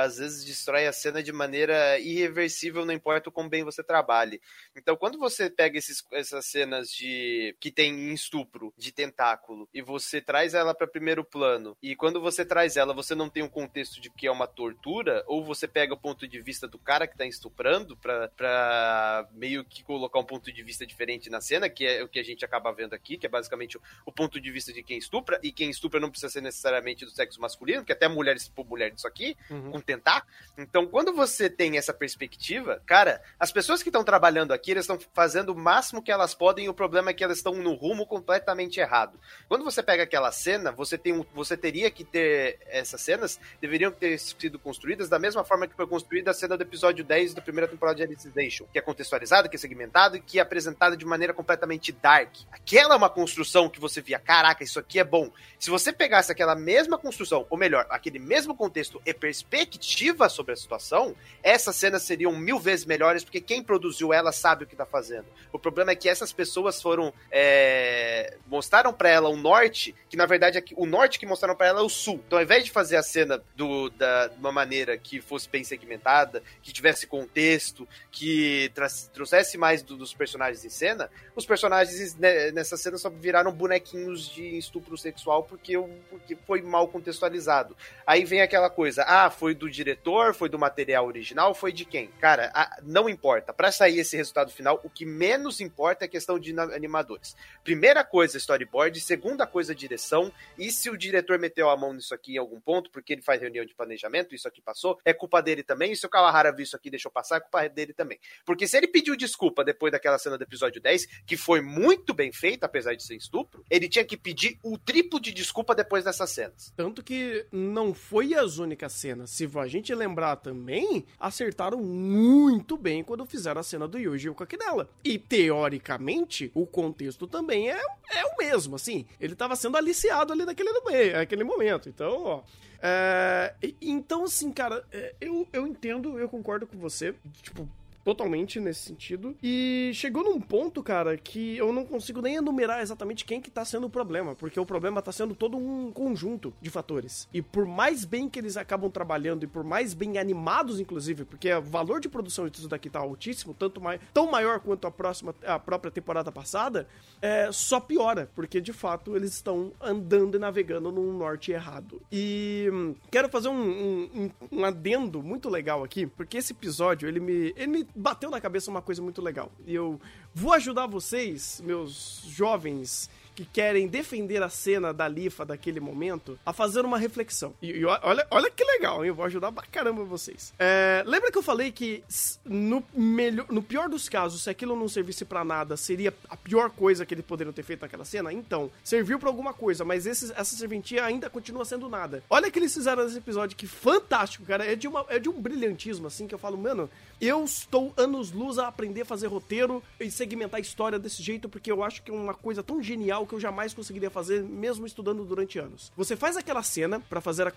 [0.00, 4.40] às vezes destrói a cena de maneira irreversível, não importa o quão bem você trabalhe.
[4.76, 10.20] Então, quando você pega esses, essas cenas de que tem estupro, de tentáculo, e você
[10.20, 14.00] traz ela para primeiro plano, e quando você traz ela, você não tem um contexto
[14.00, 17.16] de que é uma tortura, ou você pega o ponto de vista do cara que
[17.16, 21.86] tá estuprando pra, pra meio que colocar um ponto de vista diferente na cena, que
[21.86, 24.50] é o que a gente acaba vendo aqui, que é basicamente o, o ponto de
[24.50, 27.92] vista de quem estupra, e quem estupra não precisa ser necessariamente do sexo masculino, porque
[27.92, 29.72] até mulheres por mulher disso aqui, Uhum.
[29.72, 30.24] com tentar.
[30.58, 34.98] Então, quando você tem essa perspectiva, cara, as pessoas que estão trabalhando aqui, elas estão
[35.14, 38.06] fazendo o máximo que elas podem, e o problema é que elas estão no rumo
[38.06, 39.18] completamente errado.
[39.48, 43.90] Quando você pega aquela cena, você tem um, você teria que ter essas cenas deveriam
[43.90, 47.42] ter sido construídas da mesma forma que foi construída a cena do episódio 10 da
[47.42, 51.04] primeira temporada de Alicization, que é contextualizada, que é segmentada e que é apresentada de
[51.04, 52.34] maneira completamente dark.
[52.50, 55.30] Aquela é uma construção que você via, caraca, isso aqui é bom.
[55.58, 60.56] Se você pegasse aquela mesma construção, ou melhor, aquele mesmo contexto e perspectiva sobre a
[60.56, 64.86] situação, essas cenas seriam mil vezes melhores, porque quem produziu ela sabe o que tá
[64.86, 65.26] fazendo.
[65.52, 67.12] O problema é que essas pessoas foram.
[67.30, 71.66] é, mostraram pra ela o norte, que na verdade é o norte que mostraram pra
[71.68, 72.20] ela é o sul.
[72.26, 75.62] Então, ao invés de fazer a cena do, da, de uma maneira que fosse bem
[75.64, 78.70] segmentada, que tivesse contexto, que
[79.12, 82.16] trouxesse mais do- dos personagens em cena, os personagens
[82.52, 85.76] nessa cena só viraram bonequinhos de estupro sexual porque,
[86.08, 87.76] porque foi mal contextualizado.
[88.06, 92.08] Aí vem aquela coisa, ah, foi do diretor, foi do material original, foi de quem?
[92.20, 93.52] Cara, a- não importa.
[93.52, 97.36] Pra sair esse resultado final, o que menos importa é a questão de animadores.
[97.62, 99.00] Primeira coisa, storyboard.
[99.00, 100.32] Segunda coisa, direção.
[100.58, 103.40] E se o diretor meteu a mão nisso aqui em algum ponto, porque ele faz
[103.40, 105.92] reunião de planejamento, isso aqui passou, é culpa dele também.
[105.92, 108.18] E se o Kawahara viu isso aqui deixou passar, é culpa dele também.
[108.44, 112.32] Porque se ele pediu desculpa depois daquela cena do episódio 10, que foi muito bem
[112.32, 116.30] feita, apesar de ser estupro, ele tinha que pedir o triplo de desculpa depois dessas
[116.30, 116.72] cenas.
[116.76, 119.30] Tanto que não foi as únicas cenas.
[119.30, 124.44] Se a gente lembrar também, acertaram muito bem quando fizeram a cena do Yuji com
[124.44, 124.88] a Kinella.
[125.04, 127.80] E, teoricamente, o contexto também é,
[128.12, 129.04] é o mesmo, assim.
[129.20, 130.70] Ele tava sendo aliciado ali naquele,
[131.12, 131.88] naquele momento.
[131.88, 132.42] Então, ó...
[132.82, 137.14] é, e- então, assim, cara, é, eu, eu entendo, eu concordo com você.
[137.42, 137.68] Tipo,
[138.04, 139.36] totalmente nesse sentido.
[139.42, 143.64] E chegou num ponto, cara, que eu não consigo nem enumerar exatamente quem que tá
[143.64, 147.28] sendo o problema, porque o problema tá sendo todo um conjunto de fatores.
[147.32, 151.52] E por mais bem que eles acabam trabalhando e por mais bem animados, inclusive, porque
[151.52, 155.34] o valor de produção disso daqui tá altíssimo, tanto mai tão maior quanto a próxima,
[155.44, 156.88] a própria temporada passada,
[157.20, 162.00] é, só piora, porque de fato eles estão andando e navegando num norte errado.
[162.10, 167.08] E hum, quero fazer um, um, um- um adendo muito legal aqui, porque esse episódio
[167.08, 169.50] ele me, ele me bateu na cabeça uma coisa muito legal.
[169.66, 170.00] E eu
[170.34, 176.52] vou ajudar vocês, meus jovens que querem defender a cena da Lifa daquele momento a
[176.52, 177.54] fazer uma reflexão.
[177.62, 179.08] E, e olha, olha que legal, hein?
[179.08, 180.52] Eu vou ajudar pra caramba vocês.
[180.58, 182.04] É, lembra que eu falei que
[182.44, 186.68] no, melhor, no pior dos casos, se aquilo não servisse para nada, seria a pior
[186.68, 188.30] coisa que eles poderiam ter feito naquela cena?
[188.30, 192.22] Então, serviu para alguma coisa, mas esse, essa serventia ainda continua sendo nada.
[192.28, 194.66] Olha que eles fizeram nesse episódio, que fantástico, cara.
[194.66, 198.58] É de, uma, é de um brilhantismo, assim, que eu falo, mano, eu estou anos-luz
[198.58, 202.10] a aprender a fazer roteiro e segmentar a história desse jeito, porque eu acho que
[202.10, 205.92] é uma coisa tão genial que eu jamais conseguiria fazer, mesmo estudando durante anos.
[205.96, 207.52] Você faz aquela cena para fazer a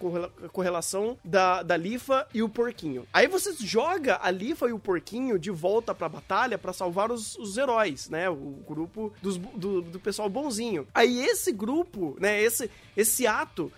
[0.49, 3.07] correlação da, da Lifa e o porquinho.
[3.11, 7.35] Aí você joga a Lifa e o porquinho de volta pra batalha para salvar os,
[7.37, 8.29] os, heróis, né?
[8.29, 10.87] O grupo dos, do, do pessoal bonzinho.
[10.93, 12.39] Aí esse grupo, né?
[12.41, 13.71] Esse, esse ato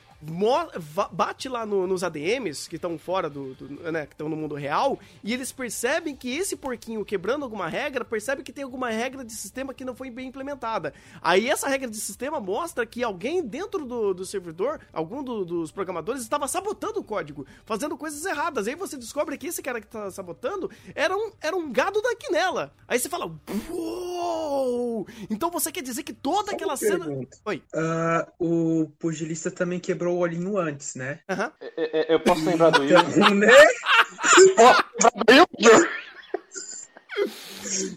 [1.11, 4.55] bate lá no, nos ADMs que estão fora do, do né, que estão no mundo
[4.55, 9.23] real, e eles percebem que esse porquinho quebrando alguma regra, percebe que tem alguma regra
[9.23, 10.93] de sistema que não foi bem implementada.
[11.21, 15.71] Aí essa regra de sistema mostra que alguém dentro do, do servidor, algum do, dos
[15.71, 18.67] programadores, estava sabotando o código, fazendo coisas erradas.
[18.67, 22.15] Aí você descobre que esse cara que tá sabotando era um, era um gado da
[22.15, 22.73] quinela.
[22.87, 23.31] Aí você fala,
[23.69, 25.07] uou!
[25.29, 27.05] Então você quer dizer que toda Só aquela cena.
[27.45, 27.63] Oi.
[27.73, 31.19] Uh, o pugilista também quebrou o olhinho antes, né?
[31.29, 31.51] Uhum.
[31.77, 33.47] Eu, eu, posso lembrar do então, né?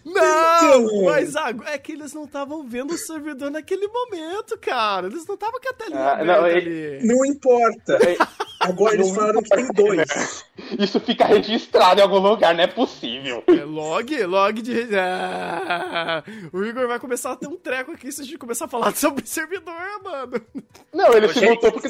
[0.05, 1.35] Não, então, mas
[1.67, 5.07] é que eles não estavam vendo o servidor naquele momento, cara.
[5.07, 7.07] Eles não estavam com a telinha ah, não, ele...
[7.07, 7.99] não importa.
[8.69, 10.45] Agora eles falaram que tem dois.
[10.79, 13.43] Isso fica registrado em algum lugar, não é possível.
[13.47, 14.89] É log, log de.
[14.97, 18.69] Ah, o Igor vai começar a ter um treco aqui se a gente começar a
[18.69, 20.41] falar sobre servidor, mano.
[20.93, 21.89] Não, ele se voltou porque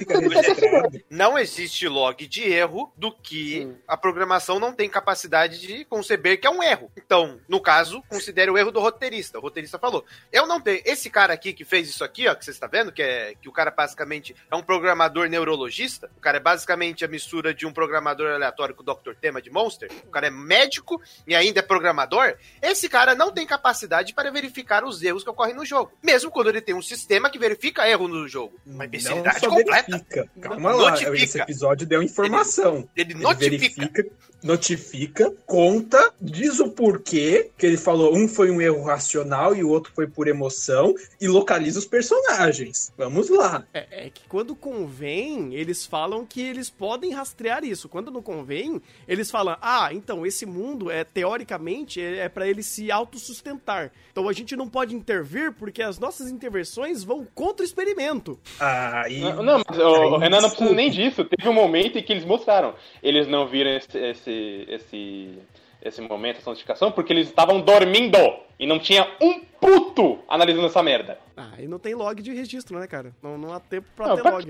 [1.11, 3.75] Não existe log de erro do que hum.
[3.87, 6.91] a programação não tem capacidade de conceber que é um erro.
[6.97, 9.39] Então, no caso, considere o erro do roteirista.
[9.39, 10.81] O roteirista falou: Eu não tenho.
[10.85, 13.49] Esse cara aqui que fez isso aqui, ó, que você está vendo, que é que
[13.49, 16.11] o cara basicamente é um programador neurologista.
[16.17, 16.68] O cara é basicamente
[17.05, 19.15] a mistura de um programador aleatório com o Dr.
[19.21, 19.91] Tema de Monster.
[20.07, 22.35] O cara é médico e ainda é programador.
[22.63, 25.93] Esse cara não tem capacidade para verificar os erros que ocorrem no jogo.
[26.03, 28.59] Mesmo quando ele tem um sistema que verifica erro no jogo.
[28.67, 29.91] Uma imbecilidade completa.
[29.91, 30.31] Verifica.
[30.41, 31.17] Calma lá, notifica.
[31.17, 32.89] esse episódio deu informação.
[32.97, 33.47] Ele, ele notifica.
[33.47, 34.07] Ele verifica,
[34.43, 39.69] notifica, conta, diz o porquê, que ele falou um foi um erro racional e o
[39.69, 42.93] outro foi por emoção, e localiza os personagens.
[42.97, 43.65] Vamos lá.
[43.75, 47.89] É, é que quando convém, eles falam que eles podem rastrear isso.
[47.89, 52.63] Quando não convém, eles falam: ah, então esse mundo é teoricamente é, é para ele
[52.63, 53.91] se autossustentar.
[54.11, 58.39] Então a gente não pode intervir porque as nossas intervenções vão contra o experimento.
[58.61, 59.21] Ah, e...
[59.21, 61.25] Não, não mas o, Renan não precisa nem disso.
[61.25, 62.75] Teve um momento em que eles mostraram.
[63.03, 65.39] Eles não viram esse, esse, esse
[65.81, 68.19] esse momento, essa notificação, porque eles estavam dormindo
[68.59, 71.19] e não tinha um puto analisando essa merda.
[71.37, 73.15] Ah, e não tem log de registro, né, cara?
[73.23, 74.47] Não, não há tempo pra não, ter pra log.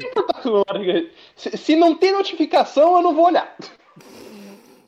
[0.84, 3.54] Que se, se não tem notificação, eu não vou olhar.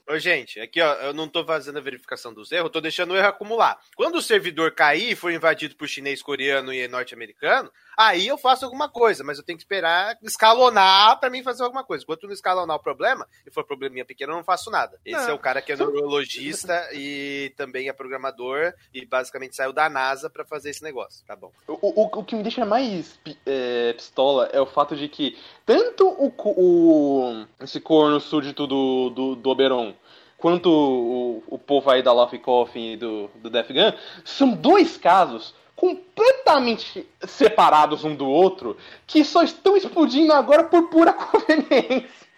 [0.08, 3.12] Ô, gente, aqui ó, eu não tô fazendo a verificação dos erros, eu tô deixando
[3.12, 3.78] o erro acumular.
[3.94, 8.64] Quando o servidor cair e for invadido por chinês, coreano e norte-americano, aí eu faço
[8.64, 12.02] alguma coisa, mas eu tenho que esperar escalonar para mim fazer alguma coisa.
[12.02, 14.98] Enquanto não escalonar o problema, e for probleminha pequeno, eu não faço nada.
[15.04, 15.30] Esse não.
[15.30, 20.30] é o cara que é neurologista e também é programador e basicamente saiu da NASA
[20.30, 21.52] para fazer esse negócio, tá bom?
[21.68, 26.08] O, o, o que me deixa mais é, pistola é o fato de que tanto
[26.08, 29.94] o, o esse corno súdito do, do, do Oberon
[30.40, 33.92] quanto o, o povo aí da Love Coffin e do, do Death Gun,
[34.24, 41.10] são dois casos completamente separados um do outro que só estão explodindo agora por pura
[41.16, 42.29] conveniência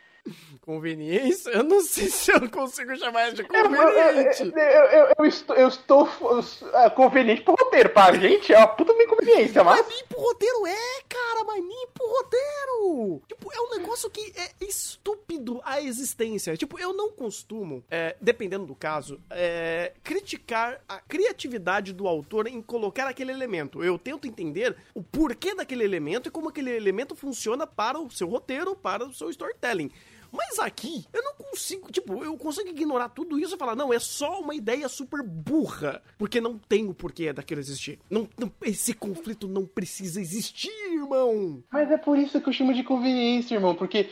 [0.63, 1.51] conveniência?
[1.51, 4.43] Eu não sei se eu consigo chamar de conveniente.
[4.43, 7.91] Eu, eu, eu, eu estou, eu estou uh, conveniente pro roteiro.
[7.91, 9.81] Pra gente é uma puta inconveniência, mas.
[9.81, 13.23] Mas mim pro roteiro é, cara, mas mim pro roteiro.
[13.29, 16.57] Tipo, é um negócio que é estúpido a existência.
[16.57, 22.63] Tipo, eu não costumo, é, dependendo do caso, é, criticar a criatividade do autor em
[22.63, 23.83] colocar aquele elemento.
[23.83, 28.29] Eu tento entender o porquê daquele elemento e como aquele elemento funciona para o seu
[28.29, 29.91] roteiro, para o seu storytelling.
[30.33, 33.99] Mas aqui, eu não consigo, tipo, eu consigo ignorar tudo isso e falar, não, é
[33.99, 36.03] só uma ideia super burra.
[36.17, 37.99] Porque não tem o porquê daquilo existir.
[38.09, 41.63] Não, não, esse conflito não precisa existir, irmão.
[41.71, 43.75] Mas é por isso que eu chamo de conveniência, irmão.
[43.75, 44.09] Porque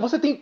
[0.00, 0.40] você tem.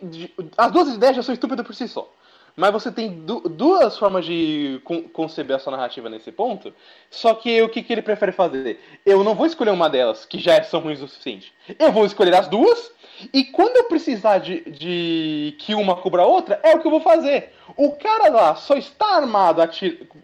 [0.55, 2.11] As duas ideias já são estúpidas por si só.
[2.55, 6.73] Mas você tem du duas formas de con conceber a sua narrativa nesse ponto.
[7.09, 8.79] Só que o que, que ele prefere fazer?
[9.05, 11.51] Eu não vou escolher uma delas, que já são ruins o suficiente.
[11.79, 12.91] Eu vou escolher as duas
[13.31, 16.91] e quando eu precisar de, de que uma cubra a outra, é o que eu
[16.91, 17.53] vou fazer.
[17.77, 19.61] O cara lá só está armado,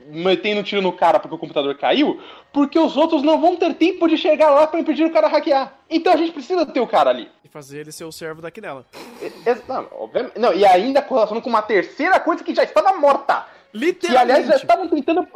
[0.07, 2.19] metendo tiro no cara porque o computador caiu,
[2.51, 5.73] porque os outros não vão ter tempo de chegar lá para impedir o cara hackear.
[5.89, 7.29] Então a gente precisa ter o cara ali.
[7.43, 8.85] E fazer ele ser o servo daqui nela.
[9.67, 13.45] Não, obviamente, não, e ainda correlacionando com uma terceira coisa que já estava morta.
[13.73, 14.07] Literalmente.
[14.07, 15.27] Que, aliás, já estavam tentando.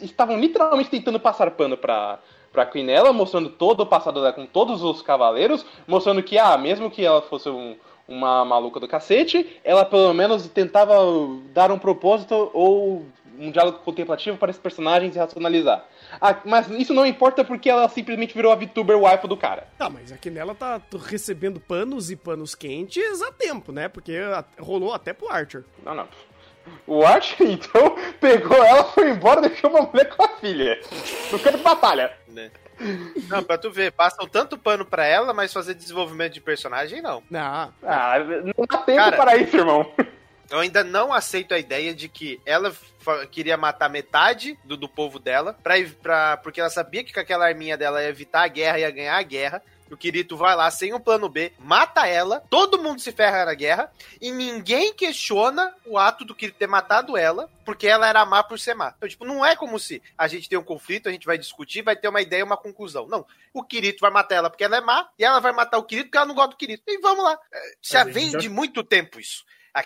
[0.00, 2.18] Estavam literalmente tentando passar pano pra,
[2.52, 6.90] pra Quinella, mostrando todo o passado dela com todos os cavaleiros, mostrando que, ah, mesmo
[6.90, 10.94] que ela fosse um, uma maluca do cacete, ela pelo menos tentava
[11.54, 13.06] dar um propósito ou
[13.38, 15.84] um diálogo contemplativo para esses personagens e racionalizar.
[16.44, 19.66] Mas isso não importa porque ela simplesmente virou a VTuber wife do cara.
[19.78, 23.88] Tá, mas aqui nela tá recebendo panos e panos quentes a tempo, né?
[23.88, 24.18] Porque
[24.58, 25.64] rolou até pro Archer.
[25.84, 26.08] Não, não.
[26.86, 30.80] O Archer, então, pegou ela, foi embora e deixou uma mulher com a filha.
[31.30, 32.12] No campo de batalha.
[32.28, 32.50] Né?
[33.28, 37.22] Não, pra tu ver, passam tanto pano pra ela, mas fazer desenvolvimento de personagem, não.
[37.30, 37.72] Não.
[37.82, 39.92] Ah, não dá tempo Cara, para isso, irmão.
[40.52, 42.72] Eu ainda não aceito a ideia de que ela
[43.30, 47.46] queria matar metade do, do povo dela, pra, pra, porque ela sabia que com aquela
[47.46, 49.62] arminha dela ia evitar a guerra, ia ganhar a guerra
[49.92, 53.54] o Kirito vai lá sem um plano B, mata ela, todo mundo se ferra na
[53.54, 58.42] guerra, e ninguém questiona o ato do Kirito ter matado ela, porque ela era má
[58.42, 58.94] por ser má.
[58.96, 61.82] Então, tipo, não é como se a gente tem um conflito, a gente vai discutir,
[61.82, 63.06] vai ter uma ideia, uma conclusão.
[63.06, 63.26] Não.
[63.52, 66.06] O Kirito vai matar ela porque ela é má, e ela vai matar o Kirito
[66.06, 66.84] porque ela não gosta do Kirito.
[66.86, 67.38] E vamos lá.
[67.52, 69.44] É, já vem de muito tempo isso.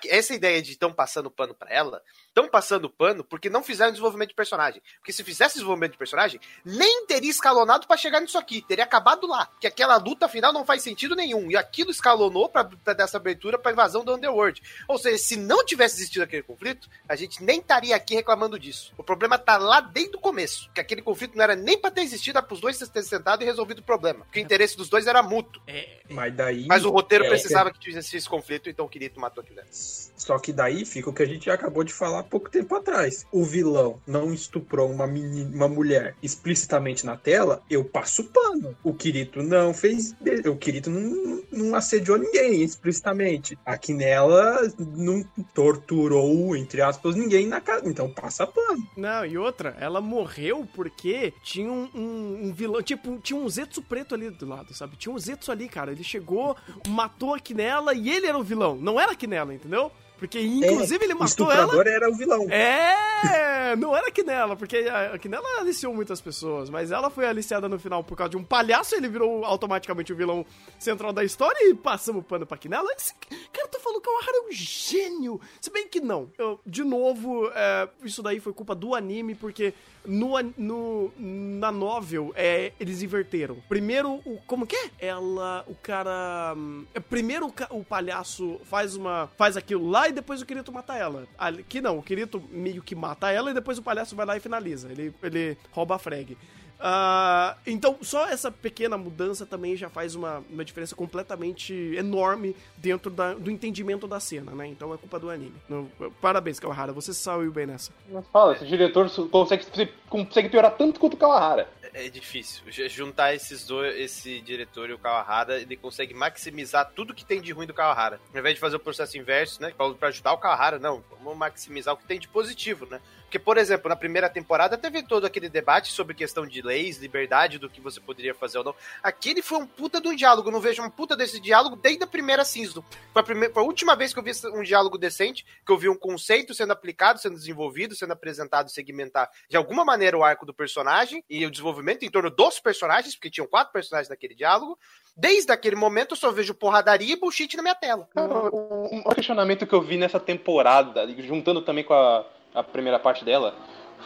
[0.09, 2.03] Essa ideia de estão passando pano para ela
[2.37, 4.83] estão passando pano porque não fizeram desenvolvimento de personagem.
[4.99, 8.61] Porque se fizesse desenvolvimento de personagem, nem teria escalonado para chegar nisso aqui.
[8.61, 9.49] Teria acabado lá.
[9.59, 11.51] Que aquela luta final não faz sentido nenhum.
[11.51, 14.63] E aquilo escalonou para dar essa abertura para invasão do Underworld.
[14.87, 18.93] Ou seja, se não tivesse existido aquele conflito, a gente nem estaria aqui reclamando disso.
[18.99, 20.71] O problema tá lá desde o começo.
[20.75, 23.47] Que aquele conflito não era nem para ter existido, era pros dois terem sentado e
[23.47, 24.27] resolvido o problema.
[24.27, 25.63] Porque o interesse dos dois era mútuo.
[25.67, 26.67] É, mas daí.
[26.67, 27.73] Mas o roteiro é, precisava é...
[27.73, 29.57] que tivesse esse conflito, então o Kirito matou aquilo.
[29.71, 33.27] Só que daí fica o que a gente acabou de falar pouco tempo atrás.
[33.33, 38.77] O vilão não estuprou uma, menina, uma mulher explicitamente na tela, eu passo pano.
[38.83, 40.15] O Kirito não fez.
[40.47, 43.59] O Kirito não, não assediou ninguém explicitamente.
[43.65, 47.89] Aqui nela não torturou, entre aspas, ninguém na casa.
[47.89, 48.87] Então passa pano.
[48.97, 52.83] Não, e outra, ela morreu porque tinha um, um, um vilão.
[52.83, 54.97] Tipo, tinha um Zetsu preto ali do lado, sabe?
[54.97, 55.93] Tinha um Zetsu ali, cara.
[55.93, 56.57] Ele chegou,
[56.89, 58.77] matou a Kinella e ele era o vilão.
[58.77, 59.91] Não era a Kinella, entendeu?
[60.19, 61.75] Porque, inclusive, é, ele matou ela.
[61.75, 62.49] O era o vilão.
[62.51, 67.69] É, não era a Kinella, porque a Kinella aliciou muitas pessoas, mas ela foi aliciada
[67.69, 70.45] no final por causa de um palhaço, ele virou automaticamente o vilão
[70.79, 72.91] central da história e passamos o pano pra Kinella.
[72.97, 73.15] Esse,
[73.53, 75.41] cara, tu falou que o Kawahara é um gênio.
[75.61, 76.31] Se bem que não.
[76.39, 79.75] Eu, de novo, é, isso daí foi culpa do anime, porque
[80.05, 83.57] no, no, na novel, é, eles inverteram.
[83.69, 84.91] Primeiro, o, como que é?
[84.99, 86.55] Ela, o cara...
[86.95, 90.95] É, primeiro o, o palhaço faz uma faz aquilo lá e depois o Kirito mata
[90.97, 91.27] ela.
[91.39, 94.41] Aqui não, o Kirito meio que mata ela e depois o palhaço vai lá e
[94.41, 94.91] finaliza.
[94.91, 96.37] Ele, ele rouba a frag.
[96.77, 103.11] Uh, então, só essa pequena mudança também já faz uma, uma diferença completamente enorme dentro
[103.11, 104.67] da, do entendimento da cena, né?
[104.67, 105.55] Então é culpa do anime.
[105.69, 105.91] No,
[106.21, 107.93] parabéns, Kawahara, você saiu bem nessa.
[108.11, 109.65] Mas fala, esse diretor consegue,
[110.09, 111.69] consegue piorar tanto quanto o Kawahara.
[111.99, 112.63] É, difícil.
[112.91, 117.53] Juntar esses dois, esse diretor e o Kawahara, ele consegue maximizar tudo que tem de
[117.53, 118.21] ruim do Kawahara.
[118.35, 119.73] Ao invés de fazer o processo inverso, né?
[119.99, 121.03] Pra ajudar o Kawahara, não.
[121.23, 123.01] Vamos maximizar o que tem de positivo, né?
[123.27, 127.59] Porque, por exemplo, na primeira temporada teve todo aquele debate sobre questão de leis, liberdade,
[127.59, 128.75] do que você poderia fazer ou não.
[129.03, 130.51] Aqui ele foi um puta do diálogo.
[130.51, 132.85] não vejo um puta desse diálogo desde a primeira season.
[133.13, 135.77] Foi a, primeira, foi a última vez que eu vi um diálogo decente, que eu
[135.77, 140.47] vi um conceito sendo aplicado, sendo desenvolvido, sendo apresentado, segmentar de alguma maneira o arco
[140.47, 144.79] do personagem e o desenvolvimento em torno dos personagens, porque tinham quatro personagens naquele diálogo.
[145.17, 148.09] Desde aquele momento eu só vejo porradaria e bullshit na minha tela.
[148.15, 152.25] Cara, um questionamento que eu vi nessa temporada, juntando também com a
[152.57, 153.55] a primeira parte dela,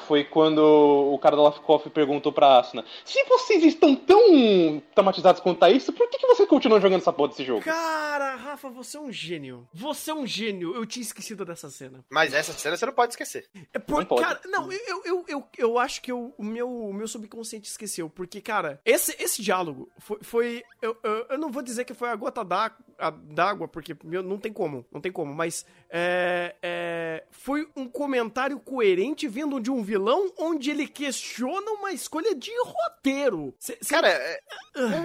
[0.06, 5.62] foi quando o cara da Lafkoff perguntou pra Asuna: Se vocês estão tão traumatizados quanto
[5.62, 7.62] a isso, por que, que você continua jogando essa porra desse jogo?
[7.62, 9.68] Cara, Rafa, você é um gênio.
[9.72, 10.74] Você é um gênio.
[10.74, 12.04] Eu tinha esquecido dessa cena.
[12.10, 13.48] Mas essa cena você não pode esquecer.
[13.72, 14.22] É por, não pode.
[14.22, 18.08] Cara, não, eu, eu, eu, eu acho que eu, o, meu, o meu subconsciente esqueceu.
[18.08, 20.18] Porque, cara, esse, esse diálogo foi.
[20.22, 24.38] foi eu, eu, eu não vou dizer que foi a gota d'água, porque meu, não
[24.38, 24.84] tem como.
[24.90, 25.34] Não tem como.
[25.34, 31.90] Mas é, é, foi um comentário coerente vindo de um vilão onde ele questiona uma
[31.90, 33.53] escolha de roteiro.
[33.59, 33.94] Cê, cê...
[33.94, 34.40] Cara, é,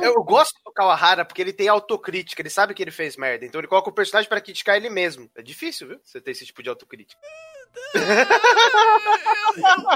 [0.04, 3.60] eu gosto do Kawahara porque ele tem autocrítica, ele sabe que ele fez merda, então
[3.60, 5.28] ele coloca o personagem para criticar ele mesmo.
[5.34, 6.00] É difícil, viu?
[6.04, 7.19] Você ter esse tipo de autocrítica.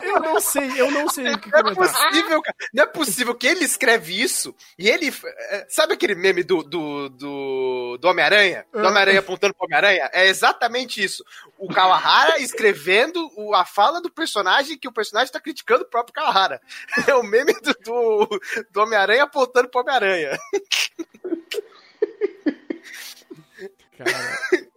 [0.01, 2.57] Eu, eu, não sei, eu não sei o que não É possível, cara.
[2.73, 5.13] Não é possível que ele escreve isso e ele.
[5.49, 8.65] É, sabe aquele meme do, do, do, do Homem-Aranha?
[8.71, 8.89] Do ah.
[8.89, 10.09] Homem-Aranha apontando pro Homem-Aranha?
[10.13, 11.23] É exatamente isso.
[11.57, 16.61] O Kawahara escrevendo a fala do personagem que o personagem tá criticando o próprio Kawahara.
[17.07, 20.37] É o meme do, do, do Homem-Aranha apontando pro Homem-Aranha.
[23.97, 24.68] Cara.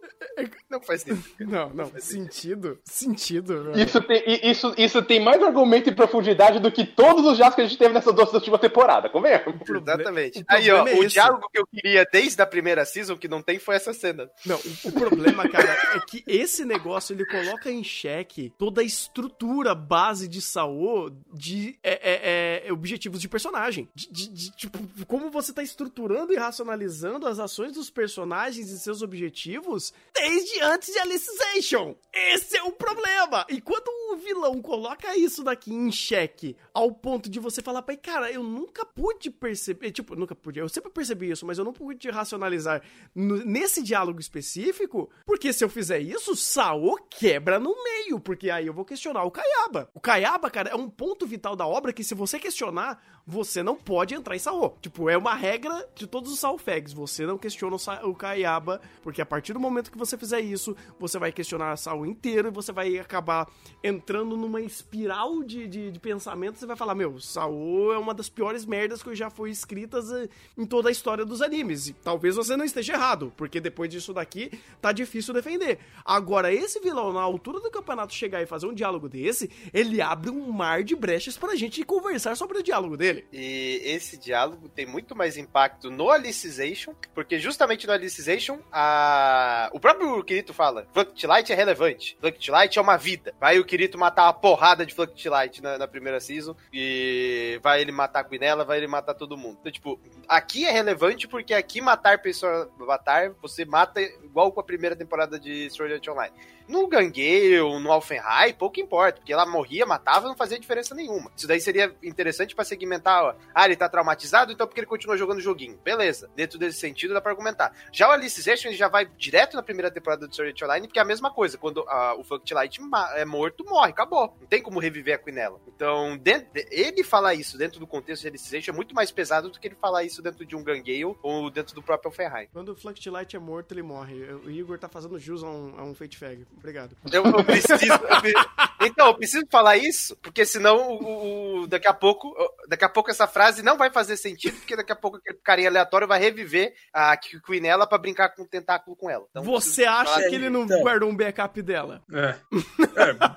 [0.69, 1.23] Não faz sentido.
[1.53, 1.85] Não, não.
[1.87, 2.79] Faz sentido.
[2.83, 3.71] Sentido.
[3.75, 7.61] Isso tem, isso, isso tem mais argumento e profundidade do que todos os jogos que
[7.61, 9.55] a gente teve nessa última temporada, convenhamos.
[9.69, 10.43] Exatamente.
[10.47, 13.59] Aí, ó, é o diálogo que eu queria desde a primeira season, que não tem,
[13.59, 14.29] foi essa cena.
[14.45, 18.83] Não, o, o problema, cara, é que esse negócio, ele coloca em xeque toda a
[18.83, 23.89] estrutura base de Saô de é, é, é, objetivos de personagem.
[23.93, 28.79] De, de, de, tipo, como você tá estruturando e racionalizando as ações dos personagens e
[28.79, 29.93] seus objetivos
[30.23, 31.95] desde antes de Alicization.
[32.13, 33.45] Esse é o problema.
[33.49, 37.97] E quando o vilão coloca isso daqui em xeque, ao ponto de você falar, pai,
[37.97, 41.73] cara, eu nunca pude perceber, tipo, nunca pude, eu sempre percebi isso, mas eu não
[41.73, 42.81] pude racionalizar
[43.13, 48.73] nesse diálogo específico, porque se eu fizer isso, Sao quebra no meio, porque aí eu
[48.73, 49.89] vou questionar o Kayaba.
[49.93, 53.75] O Kayaba, cara, é um ponto vital da obra que se você questionar, você não
[53.75, 54.69] pode entrar em Saô.
[54.81, 56.93] Tipo, é uma regra de todos os Saofags.
[56.93, 61.19] Você não questiona o Kayaba, porque a partir do momento que você fizer isso, você
[61.19, 63.47] vai questionar a Saô inteiro e você vai acabar
[63.83, 66.57] entrando numa espiral de, de, de pensamento.
[66.57, 70.27] Você vai falar: Meu, Saô é uma das piores merdas que já foi escritas eh,
[70.57, 71.87] em toda a história dos animes.
[71.87, 74.51] E talvez você não esteja errado, porque depois disso daqui
[74.81, 75.79] tá difícil defender.
[76.03, 80.29] Agora, esse vilão, na altura do campeonato, chegar e fazer um diálogo desse, ele abre
[80.29, 83.25] um mar de brechas pra gente conversar sobre o diálogo dele dele.
[83.31, 89.69] E esse diálogo tem muito mais impacto no Alicization, porque justamente no Alicization, a...
[89.73, 93.33] o próprio Kirito fala: Fluctilight é relevante, Fluctilight é uma vida.
[93.39, 97.91] Vai o Kirito matar uma porrada de Fluctilight na, na primeira season, e vai ele
[97.91, 99.57] matar a Quinella, vai ele matar todo mundo.
[99.59, 104.63] Então, tipo, aqui é relevante porque aqui matar pessoa matar, você mata igual com a
[104.63, 106.33] primeira temporada de Sword Art Online.
[106.67, 111.29] No Gangueio, no Alfenhai, pouco importa, porque ela morria, matava, não fazia diferença nenhuma.
[111.35, 113.35] Isso daí seria interessante para segmentar, ó.
[113.53, 115.77] Ah, ele tá traumatizado, então porque ele continua jogando o joguinho.
[115.83, 116.29] Beleza.
[116.35, 117.73] Dentro desse sentido dá pra argumentar.
[117.91, 120.99] Já o Alicization, ele já vai direto na primeira temporada do Sword Art Online, porque
[120.99, 121.57] é a mesma coisa.
[121.57, 122.81] Quando uh, o Funklight Light
[123.15, 124.35] é morto, morre, acabou.
[124.39, 125.59] Não tem como reviver a Quinella.
[125.67, 129.59] Então, dentro, ele falar isso dentro do contexto de Alicization é muito mais pesado do
[129.59, 132.47] que ele falar isso dentro de um Gangueio ou dentro do próprio Alfenhai.
[132.51, 134.15] Quando o Light é morto, ele morre.
[134.45, 136.45] O Igor tá fazendo jus a um, a um Fate Fag.
[136.57, 136.95] Obrigado.
[137.11, 137.83] Eu, eu preciso.
[137.83, 142.33] Eu, então, eu preciso falar isso, porque senão o, o, daqui a pouco.
[142.67, 145.69] Daqui a pouco essa frase não vai fazer sentido, porque daqui a pouco aquele carinha
[145.69, 149.25] aleatório vai reviver a Quinella pra brincar com o tentáculo com ela.
[149.29, 150.81] Então, Você acha que ele não então.
[150.81, 152.01] guardou um backup dela?
[152.11, 152.35] É.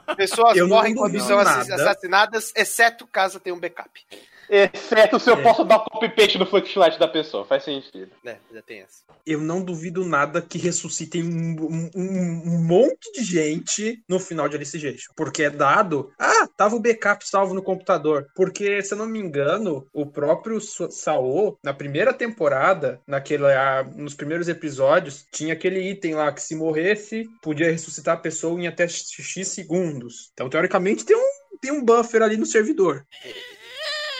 [0.09, 0.14] é.
[0.14, 4.07] Pessoas morrem quando são assassinadas, exceto caso tenha um backup.
[4.49, 5.42] Exceto se eu é.
[5.42, 7.44] posso dar copy-paste do flashlight da pessoa.
[7.44, 8.11] Faz sentido.
[8.24, 9.03] É, já tem essa.
[9.26, 14.57] Eu não duvido nada que ressuscitem um, um, um monte de gente no final de
[14.57, 15.12] Alicization.
[15.16, 16.12] Porque é dado.
[16.18, 18.26] Ah, tava o backup salvo no computador.
[18.34, 24.14] Porque, se eu não me engano, o próprio Sao, na primeira temporada, naquele, ah, nos
[24.14, 28.86] primeiros episódios, tinha aquele item lá que se morresse, podia ressuscitar a pessoa em até
[28.86, 30.30] X segundos.
[30.32, 33.05] Então, teoricamente, tem um, tem um buffer ali no servidor.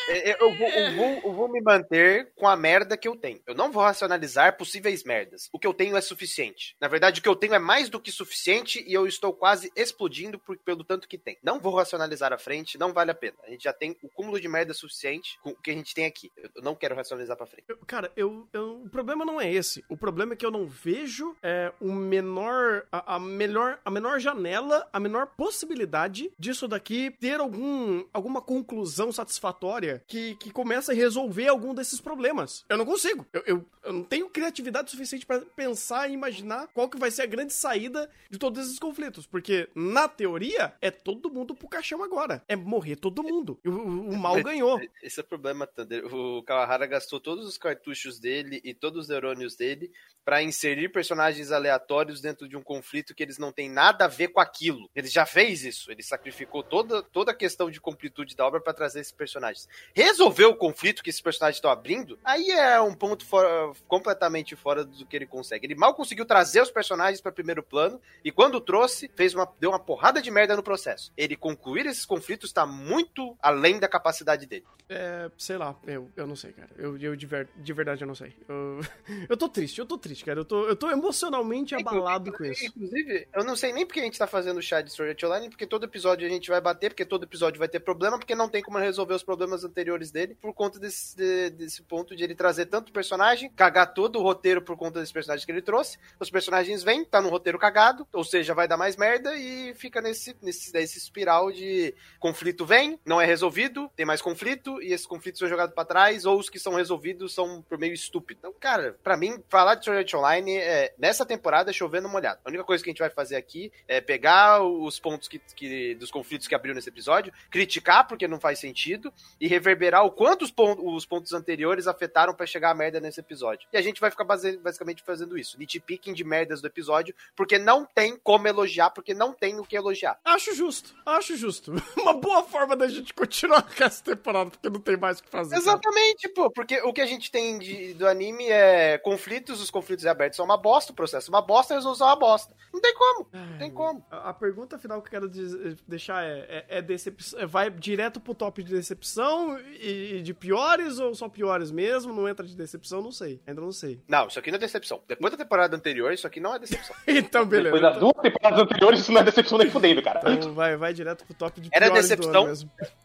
[0.09, 3.17] É, é, eu vou, eu, vou, eu vou me manter com a merda que eu
[3.17, 3.41] tenho.
[3.47, 5.49] Eu não vou racionalizar possíveis merdas.
[5.53, 6.77] O que eu tenho é suficiente.
[6.81, 9.73] Na verdade, o que eu tenho é mais do que suficiente e eu estou quase
[9.75, 11.37] explodindo por, pelo tanto que tem.
[11.43, 13.37] Não vou racionalizar à frente, não vale a pena.
[13.45, 16.07] A gente já tem o cúmulo de merda suficiente com o que a gente tem
[16.07, 16.31] aqui.
[16.55, 17.65] Eu não quero racionalizar pra frente.
[17.69, 18.49] Eu, cara, eu,
[18.85, 19.85] o problema não é esse.
[19.89, 24.21] O problema é que eu não vejo é, o menor, a, a melhor, a menor
[24.21, 30.95] janela, a menor possibilidade disso daqui ter algum, alguma conclusão satisfatória que, que começa a
[30.95, 32.65] resolver algum desses problemas.
[32.69, 33.27] Eu não consigo.
[33.33, 37.23] Eu, eu, eu não tenho criatividade suficiente para pensar e imaginar qual que vai ser
[37.23, 39.27] a grande saída de todos esses conflitos.
[39.27, 42.43] Porque, na teoria, é todo mundo pro caixão agora.
[42.49, 43.59] É morrer todo mundo.
[43.65, 44.81] O, o, o mal ganhou.
[45.03, 46.07] Esse é o problema, Thunder.
[46.13, 49.91] O Kawahara gastou todos os cartuchos dele e todos os neurônios dele
[50.27, 54.29] para inserir personagens aleatórios dentro de um conflito que eles não têm nada a ver
[54.29, 54.91] com aquilo.
[54.93, 55.89] Ele já fez isso.
[55.89, 59.69] Ele sacrificou toda, toda a questão de completude da obra para trazer esses personagens.
[59.95, 64.84] Resolver o conflito que esses personagens estão abrindo, aí é um ponto fora, completamente fora
[64.84, 65.66] do que ele consegue.
[65.66, 69.70] Ele mal conseguiu trazer os personagens para primeiro plano e quando trouxe, fez uma, deu
[69.70, 71.12] uma porrada de merda no processo.
[71.16, 74.64] Ele concluir esses conflitos está muito além da capacidade dele.
[74.89, 76.68] É, sei lá, eu, eu não sei, cara.
[76.76, 78.34] Eu, eu de, ver, de verdade eu não sei.
[78.49, 78.80] Eu,
[79.28, 80.41] eu tô triste, eu tô triste, cara.
[80.41, 82.66] Eu tô, eu tô emocionalmente abalado com isso.
[82.66, 85.22] Inclusive, eu não sei nem porque a gente tá fazendo o chá de Sword Art
[85.24, 88.34] Online, porque todo episódio a gente vai bater, porque todo episódio vai ter problema, porque
[88.34, 92.24] não tem como resolver os problemas anteriores dele por conta desse, de, desse ponto de
[92.24, 95.99] ele trazer tanto personagem, cagar todo o roteiro por conta desse personagem que ele trouxe.
[96.18, 100.01] Os personagens vêm, tá no roteiro cagado, ou seja, vai dar mais merda e fica
[100.01, 105.07] nesse, nesse, nesse espiral de conflito vem, não é resolvido, tem mais conflito e esses
[105.07, 108.39] conflitos são jogados para trás, ou os que são resolvidos são por meio estúpido.
[108.41, 112.41] Então, cara, para mim, falar de Sword Online é, nessa temporada chovendo molhado.
[112.45, 115.95] A única coisa que a gente vai fazer aqui é pegar os pontos que, que
[115.97, 120.43] dos conflitos que abriu nesse episódio, criticar porque não faz sentido e reverberar o quanto
[120.43, 123.69] os, pontos, os pontos anteriores afetaram para chegar a merda nesse episódio.
[123.73, 127.85] E a gente vai ficar basicamente fazendo isso, nitpicking de merdas do episódio, porque não
[127.85, 130.19] tem como elogiar, porque não tem o que elogiar.
[130.25, 131.73] Acho justo, acho justo.
[131.99, 135.31] Uma boa forma da gente continuar com essa temporada, porque não tem mais o que
[135.31, 135.57] fazer.
[135.57, 140.07] Exatamente, pô, porque o que a gente tem de, do anime é conflitos, os conflitos
[140.07, 142.55] abertos são uma bosta, o processo é uma bosta, a resolução é uma bosta.
[142.73, 144.07] Não tem como, não tem como.
[144.11, 147.71] A, a pergunta final que eu quero dizer, deixar é, é, é decepção, é, vai
[147.71, 149.46] direto pro top de decepção
[149.81, 152.13] e, e de piores ou só piores mesmo?
[152.13, 153.03] Não entra de decepção?
[153.03, 154.01] Não sei, ainda não sei.
[154.09, 155.01] Não, isso aqui não é decepção.
[155.07, 156.97] Depois da temporada anterior, isso aqui não é decepção.
[157.07, 157.75] então, beleza.
[157.75, 160.21] Depois das duas temporadas anteriores, isso não é decepção nem fudendo, cara.
[160.33, 162.53] Então vai, vai direto pro top de Era decepção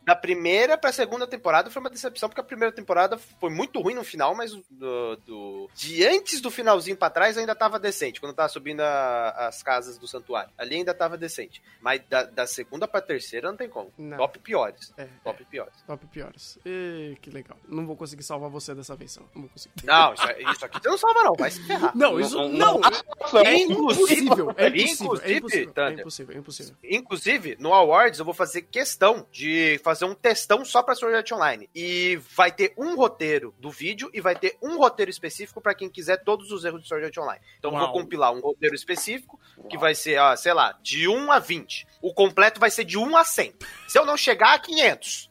[0.03, 3.93] da primeira pra segunda temporada foi uma decepção, porque a primeira temporada foi muito ruim
[3.93, 5.69] no final, mas do, do...
[5.75, 9.97] de antes do finalzinho pra trás ainda tava decente, quando tava subindo a, as casas
[9.97, 10.51] do santuário.
[10.57, 11.61] Ali ainda tava decente.
[11.79, 13.91] Mas da, da segunda pra terceira não tem como.
[13.97, 14.17] Não.
[14.17, 14.93] Top piores.
[14.97, 15.45] É, top é.
[15.45, 15.73] piores.
[15.85, 16.30] Top piores.
[16.65, 17.57] E, que legal.
[17.67, 19.25] Não vou conseguir salvar você dessa vez, não.
[19.33, 19.73] Não vou conseguir.
[19.83, 21.33] Não, isso, é, isso aqui você não salva, não.
[21.35, 21.95] Vai se ferrar.
[21.95, 22.49] Não, isso não.
[22.49, 22.81] não.
[23.45, 24.53] É impossível.
[24.57, 25.21] É impossível.
[25.23, 25.71] É impossível.
[25.75, 26.35] É impossível.
[26.35, 26.75] É impossível.
[26.83, 31.31] Inclusive, no Awards eu vou fazer questão de fazer um testão só pra Sword Art
[31.31, 31.69] Online.
[31.75, 35.89] E vai ter um roteiro do vídeo e vai ter um roteiro específico para quem
[35.89, 37.41] quiser todos os erros de Sword Art Online.
[37.59, 37.81] Então Uau.
[37.81, 39.67] vou compilar um roteiro específico Uau.
[39.67, 41.87] que vai ser, ó, sei lá, de 1 a 20.
[42.01, 43.53] O completo vai ser de 1 a 100.
[43.87, 45.29] Se eu não chegar a 500,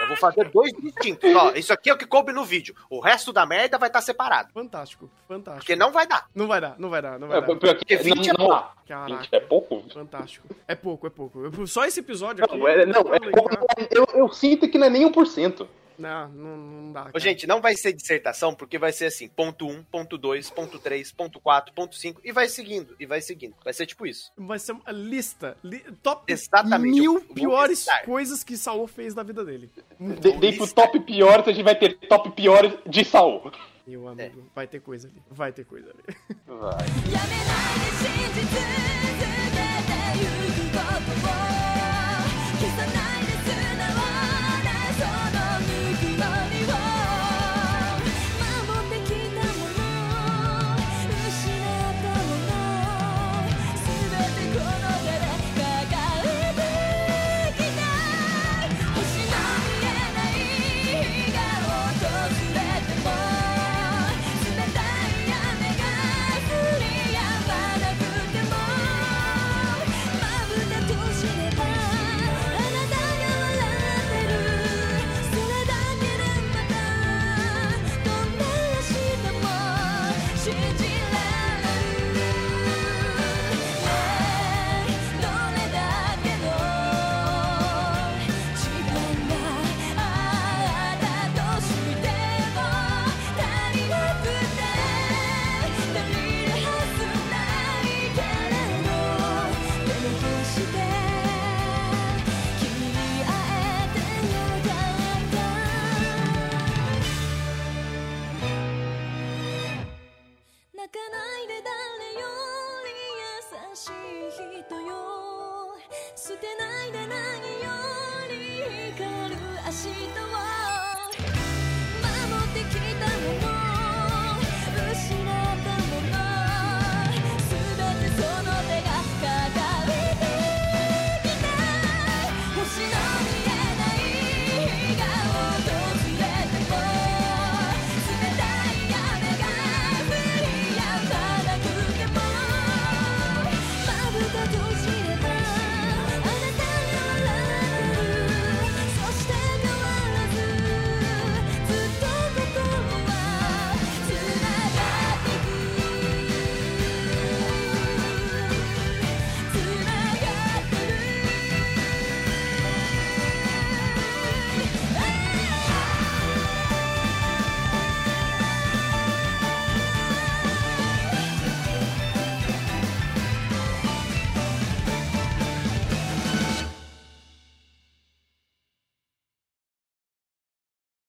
[0.00, 1.34] eu vou fazer dois distintos.
[1.34, 2.74] Ó, isso aqui é o que coube no vídeo.
[2.88, 4.52] O resto da merda vai estar separado.
[4.52, 5.64] Fantástico, fantástico.
[5.64, 6.26] Porque não vai dar.
[6.34, 7.46] Não vai dar, não vai dar, não vai é, dar.
[7.46, 8.76] Porque 20 não, é pouco.
[8.86, 9.22] Caraca.
[9.22, 9.84] 20 é pouco?
[9.92, 10.48] Fantástico.
[10.66, 11.66] É pouco, é pouco.
[11.66, 12.56] Só esse episódio aqui.
[12.56, 13.50] Não, é, não, é pouco.
[13.90, 15.66] Eu, eu sinto que não é nem 1%.
[15.98, 17.04] Não, não, não dá.
[17.06, 17.18] Cara.
[17.18, 21.10] Gente, não vai ser dissertação, porque vai ser assim: ponto 1, ponto 2, ponto 3,
[21.12, 23.54] ponto 4, ponto 5, e vai seguindo, e vai seguindo.
[23.64, 24.32] Vai ser tipo isso.
[24.36, 25.56] Vai ser uma lista.
[25.62, 28.04] Li, top Exatamente, mil piores listar.
[28.04, 29.70] coisas que Saul fez na vida dele.
[29.98, 33.50] De, dei pro top pior, a gente vai ter top pior de Saul.
[33.86, 34.50] Meu amigo, é.
[34.54, 35.22] vai ter coisa ali.
[35.30, 36.16] Vai ter coisa ali.
[36.46, 36.86] Vai.
[100.58, 101.07] して